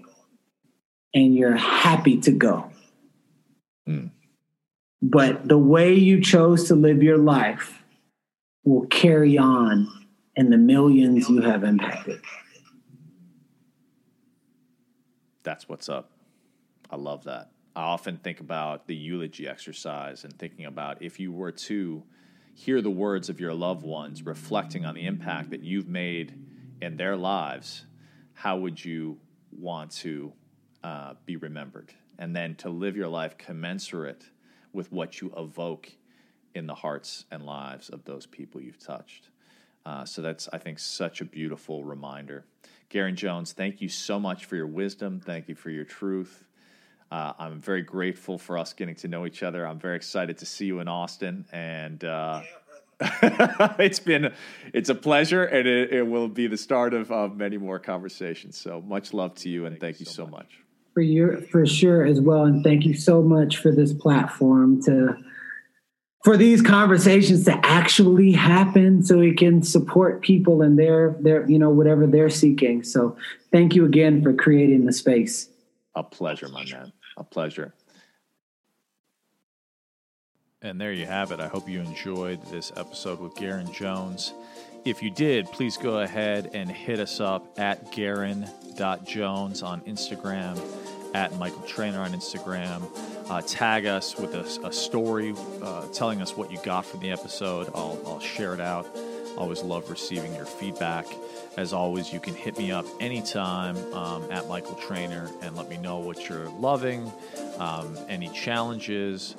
[1.14, 2.72] and you're happy to go.
[3.88, 4.10] Mm.
[5.00, 7.84] But the way you chose to live your life
[8.64, 9.99] will carry on
[10.36, 12.22] in the millions you have impacted.
[15.44, 16.12] That's what's up.
[16.90, 17.52] I love that.
[17.76, 22.04] I often think about the eulogy exercise and thinking about if you were to
[22.54, 26.34] hear the words of your loved ones reflecting on the impact that you've made
[26.82, 27.86] in their lives,
[28.34, 29.18] how would you
[29.52, 30.34] want to
[30.84, 34.26] uh, be remembered, and then to live your life commensurate
[34.74, 35.92] with what you evoke
[36.56, 39.30] in the hearts and lives of those people you've touched.
[39.90, 42.46] Uh, so that's, I think, such a beautiful reminder.
[42.92, 45.20] Garrain Jones, thank you so much for your wisdom.
[45.20, 46.46] Thank you for your truth.
[47.12, 49.66] Uh, I'm very grateful for us getting to know each other.
[49.66, 52.44] I'm very excited to see you in Austin, and uh,
[53.80, 54.32] it's been
[54.76, 58.58] it's a pleasure, and it, it will be the start of, of, many more conversations.
[58.58, 60.32] So much love to you, and thank, thank you, so, much.
[60.32, 60.60] much.
[60.94, 65.18] For your for sure as well, and thank you so much for this platform to
[66.24, 71.60] for these conversations to actually happen, so we can support people and their their you
[71.60, 72.84] know whatever they're seeking.
[72.84, 73.18] So
[73.52, 75.50] thank you again for creating the space.
[75.96, 76.92] A pleasure, my man.
[77.18, 77.74] A pleasure.
[80.62, 81.40] And there you have it.
[81.40, 84.34] I hope you enjoyed this episode with Garrain Jones.
[84.84, 90.60] If you did, please go ahead and hit us up at Garrain.Jones on Instagram,
[91.14, 92.84] at Michael Trainer on Instagram.
[93.30, 97.12] Uh, tag us with a, a story uh, telling us what you got from the
[97.12, 97.70] episode.
[97.76, 98.88] I'll, I'll share it out.
[99.38, 101.06] Always love receiving your feedback.
[101.56, 105.78] As always, you can hit me up anytime um, at Michael Trainer and let me
[105.78, 107.12] know what you're loving,
[107.60, 109.36] um, any challenges,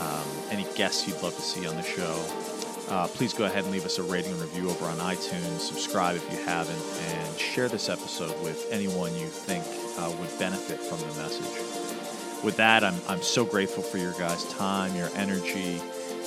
[0.00, 2.41] um, any guests you'd love to see on the show.
[2.88, 5.60] Uh, please go ahead and leave us a rating and review over on iTunes.
[5.60, 9.64] Subscribe if you haven't, and share this episode with anyone you think
[9.98, 12.44] uh, would benefit from the message.
[12.44, 15.78] With that, I'm, I'm so grateful for your guys' time, your energy,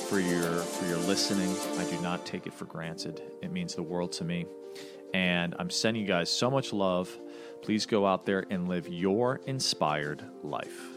[0.08, 1.54] for your for your listening.
[1.78, 3.22] I do not take it for granted.
[3.42, 4.46] It means the world to me.
[5.12, 7.18] And I'm sending you guys so much love.
[7.62, 10.95] Please go out there and live your inspired life.